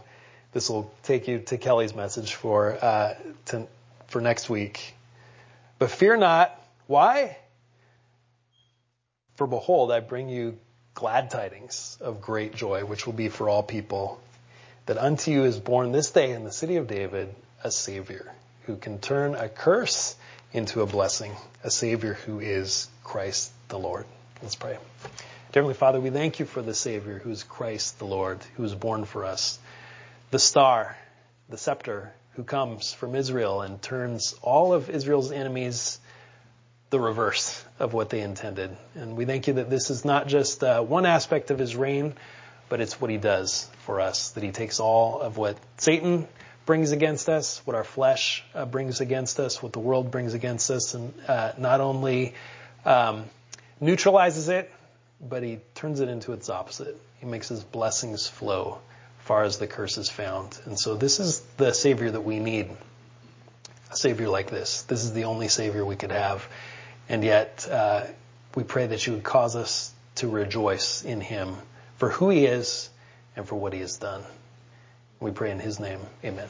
this 0.52 0.68
will 0.68 0.92
take 1.02 1.28
you 1.28 1.40
to 1.40 1.58
Kelly's 1.58 1.94
message 1.94 2.34
for 2.34 2.76
uh, 2.82 3.14
to, 3.46 3.66
for 4.08 4.20
next 4.20 4.50
week. 4.50 4.94
But 5.78 5.90
fear 5.90 6.16
not. 6.16 6.56
Why? 6.86 7.36
For 9.36 9.46
behold, 9.46 9.92
I 9.92 10.00
bring 10.00 10.28
you 10.28 10.58
glad 10.94 11.30
tidings 11.30 11.96
of 12.00 12.20
great 12.20 12.54
joy, 12.54 12.84
which 12.84 13.06
will 13.06 13.12
be 13.12 13.28
for 13.28 13.48
all 13.48 13.62
people, 13.62 14.20
that 14.86 14.98
unto 14.98 15.30
you 15.30 15.44
is 15.44 15.58
born 15.58 15.92
this 15.92 16.10
day 16.10 16.32
in 16.32 16.44
the 16.44 16.52
city 16.52 16.76
of 16.76 16.88
David 16.88 17.34
a 17.62 17.70
Savior 17.70 18.32
who 18.66 18.76
can 18.76 18.98
turn 18.98 19.34
a 19.34 19.48
curse 19.48 20.16
into 20.52 20.82
a 20.82 20.86
blessing, 20.86 21.32
a 21.62 21.70
Savior 21.70 22.14
who 22.14 22.40
is 22.40 22.88
Christ 23.04 23.52
the 23.68 23.78
Lord. 23.78 24.04
Let's 24.42 24.56
pray. 24.56 24.72
Dear 25.52 25.62
Heavenly 25.62 25.74
Father, 25.74 26.00
we 26.00 26.10
thank 26.10 26.38
you 26.38 26.46
for 26.46 26.60
the 26.60 26.74
Savior 26.74 27.18
who 27.18 27.30
is 27.30 27.42
Christ 27.44 27.98
the 27.98 28.04
Lord, 28.04 28.40
who 28.56 28.64
is 28.64 28.74
born 28.74 29.04
for 29.04 29.24
us 29.24 29.58
the 30.30 30.38
star, 30.38 30.96
the 31.48 31.58
scepter, 31.58 32.12
who 32.34 32.44
comes 32.44 32.92
from 32.92 33.14
Israel 33.14 33.62
and 33.62 33.82
turns 33.82 34.34
all 34.42 34.72
of 34.72 34.88
Israel's 34.88 35.32
enemies 35.32 35.98
the 36.90 37.00
reverse 37.00 37.64
of 37.78 37.92
what 37.92 38.10
they 38.10 38.20
intended. 38.20 38.76
And 38.94 39.16
we 39.16 39.24
thank 39.24 39.46
you 39.46 39.54
that 39.54 39.70
this 39.70 39.90
is 39.90 40.04
not 40.04 40.26
just 40.26 40.62
uh, 40.62 40.82
one 40.82 41.06
aspect 41.06 41.50
of 41.50 41.58
his 41.58 41.76
reign, 41.76 42.14
but 42.68 42.80
it's 42.80 43.00
what 43.00 43.10
he 43.10 43.16
does 43.16 43.68
for 43.84 44.00
us, 44.00 44.30
that 44.30 44.42
he 44.42 44.50
takes 44.50 44.80
all 44.80 45.20
of 45.20 45.36
what 45.36 45.56
Satan 45.78 46.26
brings 46.66 46.92
against 46.92 47.28
us, 47.28 47.60
what 47.64 47.76
our 47.76 47.84
flesh 47.84 48.44
uh, 48.54 48.64
brings 48.64 49.00
against 49.00 49.40
us, 49.40 49.62
what 49.62 49.72
the 49.72 49.80
world 49.80 50.10
brings 50.10 50.34
against 50.34 50.70
us, 50.70 50.94
and 50.94 51.12
uh, 51.26 51.52
not 51.58 51.80
only 51.80 52.34
um, 52.84 53.24
neutralizes 53.80 54.48
it, 54.48 54.70
but 55.20 55.42
he 55.42 55.58
turns 55.74 56.00
it 56.00 56.08
into 56.08 56.32
its 56.32 56.48
opposite. 56.48 56.96
He 57.18 57.26
makes 57.26 57.48
his 57.48 57.62
blessings 57.62 58.26
flow 58.26 58.78
far 59.30 59.44
as 59.44 59.58
the 59.58 59.68
curse 59.68 59.96
is 59.96 60.10
found. 60.10 60.58
And 60.64 60.76
so 60.76 60.96
this 60.96 61.20
is 61.20 61.38
the 61.56 61.72
Savior 61.72 62.10
that 62.10 62.22
we 62.22 62.40
need. 62.40 62.68
A 63.92 63.96
Savior 63.96 64.28
like 64.28 64.50
this. 64.50 64.82
This 64.82 65.04
is 65.04 65.12
the 65.12 65.22
only 65.22 65.46
Savior 65.46 65.84
we 65.84 65.94
could 65.94 66.10
have. 66.10 66.48
And 67.08 67.22
yet, 67.22 67.64
uh, 67.70 68.06
we 68.56 68.64
pray 68.64 68.88
that 68.88 69.06
you 69.06 69.12
would 69.12 69.22
cause 69.22 69.54
us 69.54 69.94
to 70.16 70.26
rejoice 70.26 71.04
in 71.04 71.20
him 71.20 71.54
for 71.98 72.08
who 72.08 72.30
he 72.30 72.44
is 72.44 72.90
and 73.36 73.46
for 73.46 73.54
what 73.54 73.72
he 73.72 73.78
has 73.78 73.98
done. 73.98 74.24
We 75.20 75.30
pray 75.30 75.52
in 75.52 75.60
his 75.60 75.78
name. 75.78 76.00
Amen. 76.24 76.48